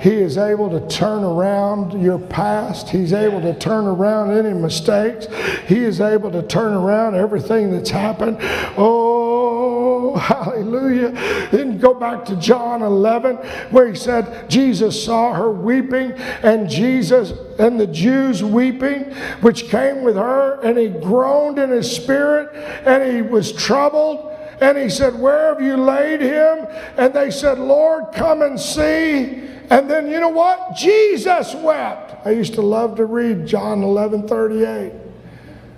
He 0.00 0.14
is 0.14 0.38
able 0.38 0.70
to 0.70 0.86
turn 0.88 1.24
around 1.24 2.00
your 2.00 2.18
past. 2.18 2.88
He's 2.88 3.12
able 3.12 3.40
to 3.40 3.54
turn 3.58 3.86
around 3.86 4.30
any 4.30 4.54
mistakes. 4.54 5.26
He 5.66 5.84
is 5.84 6.00
able 6.00 6.30
to 6.30 6.42
turn 6.42 6.72
around 6.74 7.16
everything 7.16 7.72
that's 7.72 7.90
happened. 7.90 8.38
Oh, 8.76 10.16
hallelujah. 10.16 11.10
Then 11.50 11.78
go 11.78 11.94
back 11.94 12.24
to 12.26 12.36
John 12.36 12.82
11, 12.82 13.36
where 13.70 13.88
he 13.88 13.96
said, 13.96 14.48
Jesus 14.48 15.02
saw 15.04 15.34
her 15.34 15.50
weeping, 15.50 16.12
and 16.42 16.68
Jesus 16.68 17.32
and 17.58 17.80
the 17.80 17.86
Jews 17.86 18.44
weeping, 18.44 19.12
which 19.40 19.68
came 19.68 20.02
with 20.02 20.16
her, 20.16 20.60
and 20.62 20.78
he 20.78 20.88
groaned 20.88 21.58
in 21.58 21.70
his 21.70 21.90
spirit, 21.90 22.54
and 22.86 23.12
he 23.12 23.22
was 23.22 23.52
troubled. 23.52 24.36
And 24.60 24.76
he 24.76 24.90
said, 24.90 25.18
Where 25.18 25.54
have 25.54 25.62
you 25.62 25.76
laid 25.76 26.20
him? 26.20 26.66
And 26.96 27.14
they 27.14 27.30
said, 27.30 27.58
Lord, 27.58 28.12
come 28.12 28.42
and 28.42 28.58
see. 28.58 29.44
And 29.70 29.90
then 29.90 30.10
you 30.10 30.18
know 30.20 30.28
what? 30.28 30.76
Jesus 30.76 31.54
wept. 31.54 32.26
I 32.26 32.30
used 32.30 32.54
to 32.54 32.62
love 32.62 32.96
to 32.96 33.04
read 33.04 33.46
John 33.46 33.82
11 33.82 34.26
38. 34.26 34.92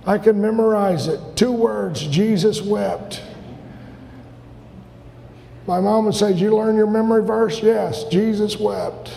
I 0.05 0.17
can 0.17 0.41
memorize 0.41 1.07
it. 1.07 1.19
Two 1.35 1.51
words 1.51 2.05
Jesus 2.07 2.61
wept. 2.61 3.21
My 5.67 5.79
mom 5.79 6.05
would 6.05 6.15
say, 6.15 6.29
Did 6.29 6.39
you 6.39 6.55
learn 6.55 6.75
your 6.75 6.87
memory 6.87 7.23
verse? 7.23 7.61
Yes, 7.61 8.05
Jesus 8.05 8.57
wept. 8.57 9.11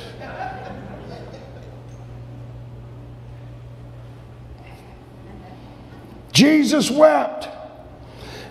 Jesus 6.33 6.91
wept. 6.91 7.49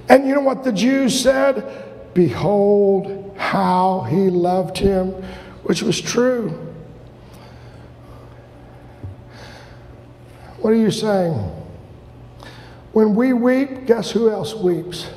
And 0.09 0.27
you 0.27 0.35
know 0.35 0.41
what 0.41 0.63
the 0.63 0.71
Jews 0.71 1.19
said? 1.19 2.13
Behold 2.13 3.35
how 3.37 4.01
he 4.09 4.29
loved 4.29 4.77
him, 4.77 5.13
which 5.63 5.81
was 5.81 5.99
true. 5.99 6.49
What 10.59 10.71
are 10.71 10.77
you 10.77 10.91
saying? 10.91 11.33
When 12.93 13.15
we 13.15 13.33
weep, 13.33 13.85
guess 13.85 14.11
who 14.11 14.29
else 14.29 14.53
weeps? 14.53 15.07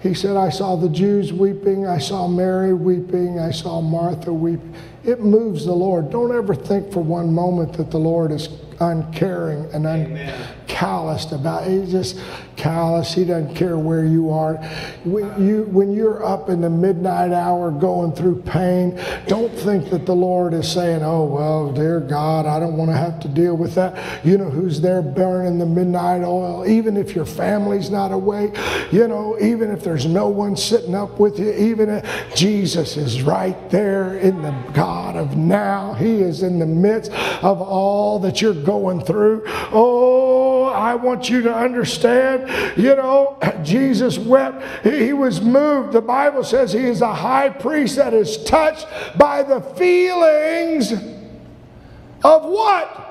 He 0.00 0.14
said, 0.14 0.36
I 0.36 0.50
saw 0.50 0.76
the 0.76 0.88
Jews 0.88 1.32
weeping, 1.32 1.86
I 1.86 1.98
saw 1.98 2.28
Mary 2.28 2.74
weeping, 2.74 3.40
I 3.40 3.50
saw 3.50 3.80
Martha 3.80 4.32
weeping. 4.32 4.74
It 5.04 5.20
moves 5.20 5.64
the 5.64 5.72
Lord. 5.72 6.10
Don't 6.10 6.34
ever 6.34 6.54
think 6.54 6.92
for 6.92 7.02
one 7.02 7.32
moment 7.32 7.72
that 7.74 7.90
the 7.90 7.98
Lord 7.98 8.30
is 8.30 8.48
uncaring 8.80 9.66
and 9.72 9.86
uncalloused 9.86 11.32
about 11.32 11.66
it. 11.66 11.80
He's 11.80 11.92
just 11.92 12.20
callous. 12.56 13.14
He 13.14 13.24
doesn't 13.24 13.54
care 13.54 13.78
where 13.78 14.04
you 14.04 14.30
are. 14.30 14.56
When, 15.04 15.46
you, 15.46 15.64
when 15.64 15.92
you're 15.92 16.24
up 16.24 16.48
in 16.48 16.60
the 16.60 16.70
midnight 16.70 17.32
hour 17.32 17.70
going 17.70 18.12
through 18.12 18.42
pain, 18.42 19.00
don't 19.26 19.52
think 19.52 19.90
that 19.90 20.06
the 20.06 20.14
Lord 20.14 20.54
is 20.54 20.70
saying, 20.70 21.02
Oh, 21.02 21.24
well, 21.24 21.72
dear 21.72 22.00
God, 22.00 22.46
I 22.46 22.58
don't 22.58 22.76
want 22.76 22.90
to 22.90 22.96
have 22.96 23.20
to 23.20 23.28
deal 23.28 23.56
with 23.56 23.74
that. 23.74 24.24
You 24.24 24.38
know 24.38 24.50
who's 24.50 24.80
there 24.80 25.02
burning 25.02 25.58
the 25.58 25.66
midnight 25.66 26.22
oil? 26.22 26.66
Even 26.66 26.96
if 26.96 27.14
your 27.14 27.26
family's 27.26 27.90
not 27.90 28.12
awake, 28.12 28.56
you 28.90 29.06
know, 29.06 29.38
even 29.40 29.70
if 29.70 29.82
there's 29.82 30.06
no 30.06 30.28
one 30.28 30.56
sitting 30.56 30.94
up 30.94 31.18
with 31.18 31.38
you, 31.38 31.52
even 31.52 31.88
if 31.88 32.34
Jesus 32.34 32.96
is 32.96 33.22
right 33.22 33.70
there 33.70 34.16
in 34.18 34.42
the 34.42 34.52
God 34.72 35.16
of 35.16 35.36
now. 35.36 35.94
He 35.94 36.20
is 36.22 36.42
in 36.42 36.58
the 36.58 36.66
midst 36.66 37.12
of 37.42 37.60
all 37.60 38.18
that 38.20 38.40
you're 38.40 38.54
going 38.66 39.00
through. 39.00 39.44
Oh, 39.72 40.64
I 40.64 40.96
want 40.96 41.30
you 41.30 41.40
to 41.42 41.54
understand, 41.54 42.76
you 42.76 42.94
know, 42.96 43.38
Jesus 43.62 44.18
wept. 44.18 44.84
He 44.84 45.12
was 45.12 45.40
moved. 45.40 45.92
The 45.92 46.02
Bible 46.02 46.44
says 46.44 46.72
he 46.72 46.84
is 46.84 47.00
a 47.00 47.14
high 47.14 47.48
priest 47.48 47.96
that 47.96 48.12
is 48.12 48.42
touched 48.44 48.86
by 49.16 49.42
the 49.42 49.60
feelings 49.60 50.92
of 50.92 52.44
what? 52.44 53.02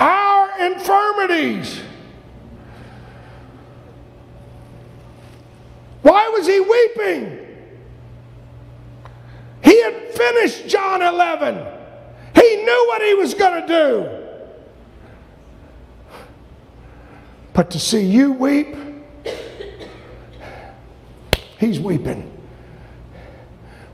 Our 0.00 0.66
infirmities. 0.66 1.80
Why 6.02 6.28
was 6.28 6.46
he 6.46 6.60
weeping? 6.60 7.46
He 9.62 9.82
had 9.82 10.14
finished 10.14 10.68
John 10.68 11.02
11. 11.02 11.54
He 12.34 12.56
knew 12.56 12.84
what 12.88 13.02
he 13.02 13.14
was 13.14 13.34
going 13.34 13.62
to 13.62 13.66
do. 13.66 14.25
But 17.56 17.70
to 17.70 17.78
see 17.78 18.04
you 18.04 18.32
weep, 18.32 18.76
he's 21.58 21.80
weeping. 21.80 22.30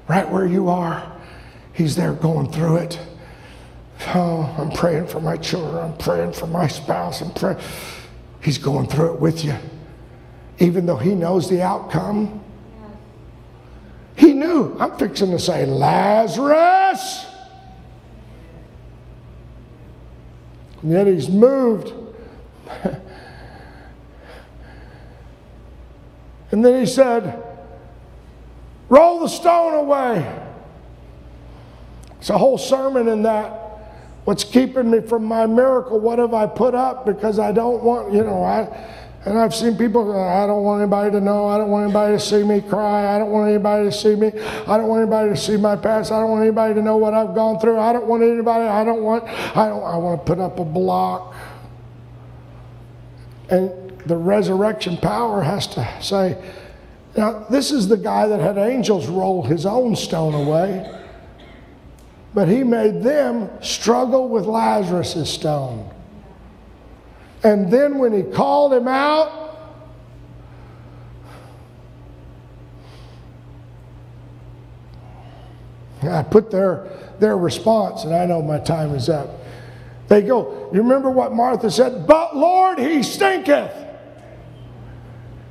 Right 0.08 0.28
where 0.28 0.46
you 0.46 0.68
are, 0.68 1.16
he's 1.72 1.94
there 1.94 2.12
going 2.12 2.50
through 2.50 2.78
it. 2.78 2.98
Oh, 4.08 4.52
I'm 4.58 4.72
praying 4.72 5.06
for 5.06 5.20
my 5.20 5.36
children. 5.36 5.76
I'm 5.76 5.96
praying 5.96 6.32
for 6.32 6.48
my 6.48 6.66
spouse. 6.66 7.20
I'm 7.20 7.32
praying. 7.34 7.58
He's 8.42 8.58
going 8.58 8.88
through 8.88 9.14
it 9.14 9.20
with 9.20 9.44
you. 9.44 9.54
Even 10.58 10.84
though 10.84 10.96
he 10.96 11.14
knows 11.14 11.48
the 11.48 11.62
outcome, 11.62 12.42
he 14.16 14.32
knew. 14.32 14.76
I'm 14.80 14.98
fixing 14.98 15.30
to 15.30 15.38
say, 15.38 15.66
Lazarus. 15.66 17.26
And 20.82 20.90
yet 20.90 21.06
he's 21.06 21.28
moved. 21.28 21.92
And 26.52 26.64
then 26.64 26.78
he 26.78 26.86
said, 26.86 27.42
Roll 28.88 29.20
the 29.20 29.28
stone 29.28 29.72
away. 29.72 30.40
It's 32.20 32.28
a 32.28 32.36
whole 32.36 32.58
sermon 32.58 33.08
in 33.08 33.22
that. 33.22 33.58
What's 34.24 34.44
keeping 34.44 34.90
me 34.90 35.00
from 35.00 35.24
my 35.24 35.46
miracle? 35.46 35.98
What 35.98 36.18
have 36.18 36.34
I 36.34 36.46
put 36.46 36.74
up? 36.74 37.06
Because 37.06 37.38
I 37.38 37.52
don't 37.52 37.82
want, 37.82 38.12
you 38.12 38.22
know, 38.22 38.44
I, 38.44 38.68
and 39.24 39.38
I've 39.38 39.54
seen 39.54 39.78
people 39.78 40.12
I 40.12 40.46
don't 40.46 40.62
want 40.62 40.82
anybody 40.82 41.10
to 41.12 41.20
know. 41.22 41.46
I 41.46 41.56
don't 41.56 41.70
want 41.70 41.84
anybody 41.84 42.16
to 42.16 42.20
see 42.20 42.42
me 42.42 42.60
cry. 42.60 43.14
I 43.14 43.18
don't 43.18 43.30
want 43.30 43.48
anybody 43.48 43.88
to 43.88 43.92
see 43.92 44.14
me. 44.14 44.28
I 44.28 44.76
don't 44.76 44.88
want 44.88 45.02
anybody 45.02 45.30
to 45.30 45.36
see 45.36 45.56
my 45.56 45.74
past. 45.74 46.12
I 46.12 46.20
don't 46.20 46.30
want 46.30 46.42
anybody 46.42 46.74
to 46.74 46.82
know 46.82 46.98
what 46.98 47.14
I've 47.14 47.34
gone 47.34 47.60
through. 47.60 47.78
I 47.78 47.94
don't 47.94 48.06
want 48.06 48.22
anybody, 48.22 48.64
I 48.64 48.84
don't 48.84 49.02
want, 49.02 49.24
I 49.56 49.68
don't, 49.68 49.82
I 49.82 49.96
want 49.96 50.20
to 50.20 50.26
put 50.26 50.38
up 50.38 50.58
a 50.58 50.64
block. 50.66 51.34
And 53.48 53.81
the 54.06 54.16
resurrection 54.16 54.96
power 54.96 55.42
has 55.42 55.66
to 55.68 55.88
say, 56.00 56.36
now, 57.16 57.44
this 57.50 57.70
is 57.70 57.88
the 57.88 57.96
guy 57.96 58.26
that 58.26 58.40
had 58.40 58.56
angels 58.56 59.06
roll 59.06 59.42
his 59.42 59.66
own 59.66 59.96
stone 59.96 60.34
away, 60.34 60.90
but 62.32 62.48
he 62.48 62.64
made 62.64 63.02
them 63.02 63.50
struggle 63.62 64.28
with 64.28 64.46
Lazarus' 64.46 65.30
stone. 65.30 65.90
And 67.44 67.70
then 67.70 67.98
when 67.98 68.12
he 68.12 68.22
called 68.22 68.72
him 68.72 68.88
out, 68.88 69.40
I 76.02 76.22
put 76.22 76.50
their, 76.50 76.88
their 77.20 77.36
response, 77.36 78.04
and 78.04 78.14
I 78.14 78.24
know 78.24 78.40
my 78.42 78.58
time 78.58 78.94
is 78.94 79.08
up. 79.08 79.28
They 80.08 80.22
go, 80.22 80.70
You 80.72 80.82
remember 80.82 81.10
what 81.10 81.32
Martha 81.32 81.70
said? 81.70 82.06
But 82.06 82.36
Lord, 82.36 82.78
he 82.78 83.02
stinketh. 83.02 83.91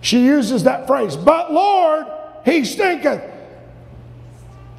She 0.01 0.25
uses 0.25 0.63
that 0.63 0.87
phrase, 0.87 1.15
but 1.15 1.53
Lord, 1.53 2.07
he 2.43 2.65
stinketh. 2.65 3.23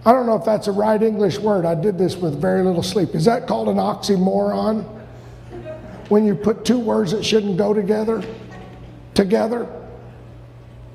I 0.04 0.12
don't 0.12 0.26
know 0.26 0.34
if 0.34 0.44
that's 0.44 0.66
a 0.66 0.72
right 0.72 1.00
English 1.00 1.38
word. 1.38 1.64
I 1.64 1.76
did 1.76 1.96
this 1.96 2.16
with 2.16 2.40
very 2.40 2.64
little 2.64 2.82
sleep. 2.82 3.14
Is 3.14 3.24
that 3.26 3.46
called 3.46 3.68
an 3.68 3.76
oxymoron? 3.76 4.82
When 6.08 6.26
you 6.26 6.34
put 6.34 6.64
two 6.64 6.78
words 6.78 7.12
that 7.12 7.24
shouldn't 7.24 7.56
go 7.56 7.72
together, 7.72 8.22
together? 9.14 9.68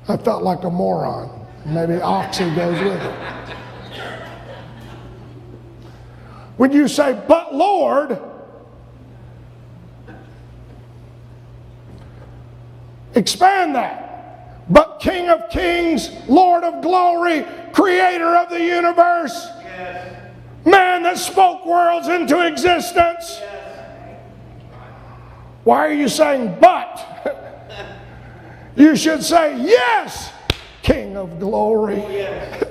I 0.06 0.18
felt 0.18 0.42
like 0.42 0.62
a 0.64 0.70
moron. 0.70 1.46
Maybe 1.64 1.94
oxy 2.00 2.54
goes 2.54 2.78
with 2.80 3.02
it. 3.02 3.14
When 6.58 6.70
you 6.72 6.86
say, 6.86 7.18
but 7.26 7.54
Lord, 7.54 8.20
expand 13.14 13.74
that 13.74 14.07
but 14.70 14.98
King 15.00 15.28
of 15.28 15.48
Kings, 15.48 16.10
Lord 16.28 16.64
of 16.64 16.82
Glory, 16.82 17.46
Creator 17.72 18.36
of 18.36 18.50
the 18.50 18.62
universe, 18.62 19.48
yes. 19.64 20.32
man 20.64 21.02
that 21.04 21.18
spoke 21.18 21.64
worlds 21.64 22.08
into 22.08 22.46
existence. 22.46 23.38
Yes. 23.40 23.58
Why 25.64 25.86
are 25.86 25.92
you 25.92 26.08
saying 26.08 26.56
but? 26.60 27.96
you 28.76 28.96
should 28.96 29.22
say 29.22 29.60
yes, 29.62 30.32
King 30.82 31.16
of 31.16 31.38
Glory, 31.38 32.02
oh, 32.02 32.10
yes. 32.10 32.64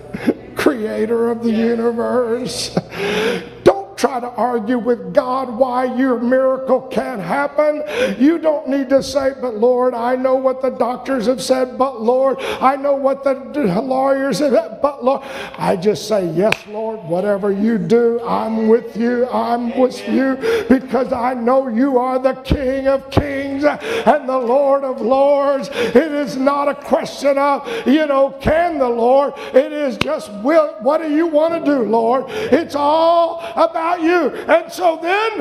Creator 0.55 1.29
of 1.31 1.43
the 1.43 1.51
universe 1.51 2.75
try 3.97 4.19
to 4.19 4.29
argue 4.29 4.77
with 4.77 5.13
God 5.13 5.49
why 5.49 5.85
your 5.95 6.19
miracle 6.19 6.81
can't 6.81 7.21
happen. 7.21 7.83
You 8.17 8.37
don't 8.37 8.69
need 8.69 8.89
to 8.89 9.01
say, 9.01 9.33
but 9.41 9.55
Lord, 9.55 9.93
I 9.93 10.15
know 10.15 10.35
what 10.35 10.61
the 10.61 10.69
doctors 10.69 11.25
have 11.25 11.41
said, 11.41 11.77
but 11.77 12.01
Lord, 12.01 12.37
I 12.39 12.75
know 12.75 12.93
what 12.95 13.23
the 13.23 13.33
lawyers 13.81 14.39
have 14.39 14.53
said, 14.53 14.79
but 14.81 15.03
Lord. 15.03 15.23
I 15.57 15.75
just 15.75 16.07
say, 16.07 16.29
yes, 16.31 16.55
Lord, 16.67 17.03
whatever 17.03 17.51
you 17.51 17.77
do, 17.77 18.21
I'm 18.21 18.67
with 18.67 18.95
you. 18.95 19.27
I'm 19.29 19.77
with 19.77 20.07
you 20.07 20.37
because 20.69 21.11
I 21.11 21.33
know 21.33 21.67
you 21.67 21.97
are 21.97 22.19
the 22.19 22.33
King 22.33 22.87
of 22.87 23.09
kings 23.09 23.63
and 23.63 24.29
the 24.29 24.37
Lord 24.37 24.83
of 24.83 25.01
lords. 25.01 25.69
It 25.71 26.11
is 26.11 26.37
not 26.37 26.67
a 26.67 26.75
question 26.75 27.37
of, 27.37 27.67
you 27.87 28.05
know, 28.05 28.31
can 28.39 28.77
the 28.77 28.89
Lord? 28.89 29.33
It 29.53 29.71
is 29.71 29.97
just, 29.97 30.31
will, 30.43 30.75
what 30.81 31.01
do 31.01 31.11
you 31.11 31.27
want 31.27 31.53
to 31.53 31.71
do, 31.71 31.83
Lord? 31.83 32.25
It's 32.27 32.75
all 32.75 33.39
about 33.55 33.86
about 33.87 34.01
you. 34.01 34.29
And 34.47 34.71
so 34.71 34.99
then, 35.01 35.37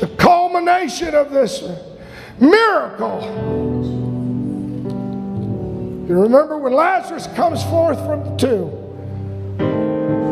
the 0.00 0.10
culmination 0.16 1.14
of 1.14 1.30
this 1.30 1.62
miracle. 2.40 3.20
You 6.08 6.20
remember 6.20 6.58
when 6.58 6.72
Lazarus 6.74 7.28
comes 7.28 7.62
forth 7.64 7.98
from 8.04 8.24
the 8.24 8.36
tomb? 8.36 8.70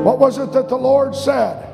What 0.05 0.19
was 0.19 0.39
it 0.39 0.53
that 0.53 0.69
the 0.69 0.77
Lord 0.77 1.15
said? 1.15 1.69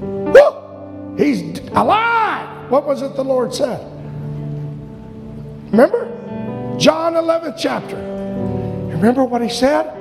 Woo! 0.00 1.14
He's 1.16 1.60
alive. 1.70 2.70
What 2.70 2.86
was 2.86 3.02
it 3.02 3.14
the 3.14 3.24
Lord 3.24 3.54
said? 3.54 3.80
Remember? 5.70 6.06
John 6.78 7.12
11th 7.14 7.56
chapter. 7.58 7.96
Remember 7.96 9.24
what 9.24 9.42
he 9.42 9.48
said? 9.50 9.99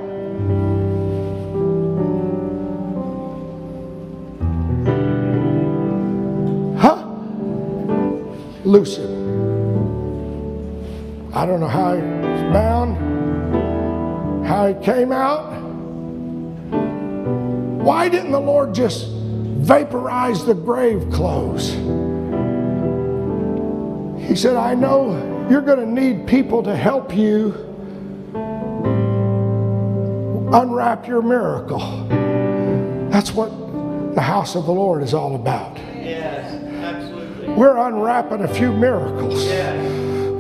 Lucid. 8.70 9.10
I 11.34 11.46
don't 11.46 11.60
know 11.60 11.68
how 11.68 11.96
bound, 12.54 12.96
how 14.46 14.68
he 14.68 14.86
came 14.86 15.12
out. 15.12 15.52
Why 17.84 18.10
didn't 18.10 18.32
the 18.32 18.40
Lord 18.40 18.74
just 18.74 19.08
vaporize 19.10 20.46
the 20.46 20.54
grave 20.54 21.10
clothes? 21.12 21.72
He 24.28 24.36
said, 24.36 24.56
I 24.56 24.76
know 24.76 25.48
you're 25.50 25.62
going 25.62 25.80
to 25.80 25.86
need 25.86 26.28
people 26.28 26.62
to 26.64 26.76
help 26.76 27.16
you 27.16 27.56
unwrap 30.54 31.08
your 31.08 31.22
miracle. 31.22 32.08
That's 33.10 33.32
what 33.34 33.50
the 34.14 34.22
house 34.22 34.56
of 34.56 34.66
the 34.66 34.72
Lord 34.72 35.02
is 35.02 35.14
all 35.14 35.36
about. 35.36 35.78
Yes. 35.78 36.59
We're 37.60 37.76
unwrapping 37.76 38.44
a 38.44 38.48
few 38.48 38.72
miracles. 38.72 39.46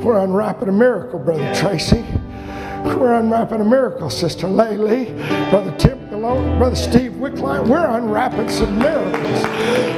We're 0.05 0.23
unwrapping 0.23 0.69
a 0.69 0.71
miracle, 0.71 1.19
Brother. 1.19 1.53
Tracy. 1.53 2.05
We're 2.85 3.15
unwrapping 3.15 3.59
a 3.59 3.65
miracle, 3.65 4.09
Sister 4.09 4.47
Laylee, 4.47 5.49
Brother 5.49 5.75
Tim 5.77 5.99
Galone, 6.07 6.57
Brother 6.57 6.77
Steve 6.77 7.11
Wickline. 7.11 7.67
We're 7.67 7.85
unwrapping 7.85 8.47
some 8.47 8.79
miracles. 8.79 9.41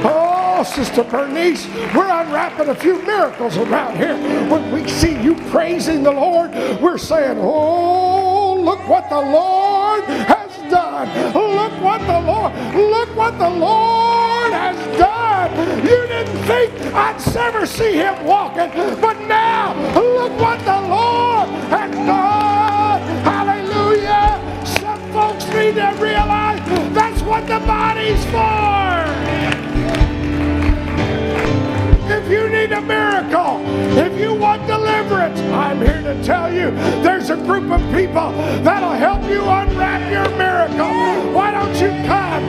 Oh, 0.04 0.64
Sister 0.64 1.04
Bernice, 1.04 1.64
we're 1.94 2.10
unwrapping 2.10 2.70
a 2.70 2.74
few 2.74 3.00
miracles 3.02 3.56
around 3.56 3.98
here. 3.98 4.16
When 4.50 4.72
we 4.72 4.88
see 4.88 5.16
you 5.22 5.36
praising 5.52 6.02
the 6.02 6.10
Lord, 6.10 6.50
we're 6.82 6.98
saying, 6.98 7.38
Oh, 7.40 8.60
look 8.60 8.80
what 8.88 9.08
the 9.08 9.20
Lord 9.20 10.02
has 10.06 10.50
done. 10.68 11.06
Look 11.34 11.80
what 11.80 12.00
the 12.00 12.20
Lord, 12.20 12.52
look 12.74 13.14
what 13.14 13.38
the 13.38 13.48
Lord 13.48 14.11
has 14.72 14.98
done. 14.98 15.50
You 15.84 16.06
didn't 16.06 16.38
think 16.46 16.72
I'd 16.94 17.36
ever 17.36 17.66
see 17.66 17.94
him 17.94 18.24
walking, 18.24 18.70
but 19.00 19.18
now 19.26 19.74
look 19.94 20.32
what 20.40 20.58
the 20.60 20.80
Lord 20.88 21.48
has 21.70 21.90
done. 21.94 23.00
Hallelujah. 23.24 24.40
Some 24.66 25.00
folks 25.12 25.46
need 25.48 25.74
to 25.76 25.96
realize 26.00 26.60
that's 26.94 27.22
what 27.22 27.46
the 27.46 27.60
body's 27.66 28.24
for. 28.26 28.92
If 32.14 32.30
you 32.30 32.48
need 32.48 32.72
a 32.72 32.80
miracle, 32.80 33.62
if 33.96 34.18
you 34.20 34.34
want 34.34 34.66
deliverance, 34.66 35.40
I'm 35.40 35.78
here 35.78 36.02
to 36.02 36.22
tell 36.22 36.52
you 36.52 36.70
there's 37.02 37.30
a 37.30 37.36
group 37.36 37.70
of 37.70 37.80
people 37.94 38.32
that'll 38.62 38.90
help 38.90 39.22
you 39.30 39.40
unwrap 39.40 40.02
your 40.12 40.28
miracle. 40.36 41.32
Why 41.32 41.50
don't 41.52 41.74
you 41.80 41.88
come? 42.06 42.42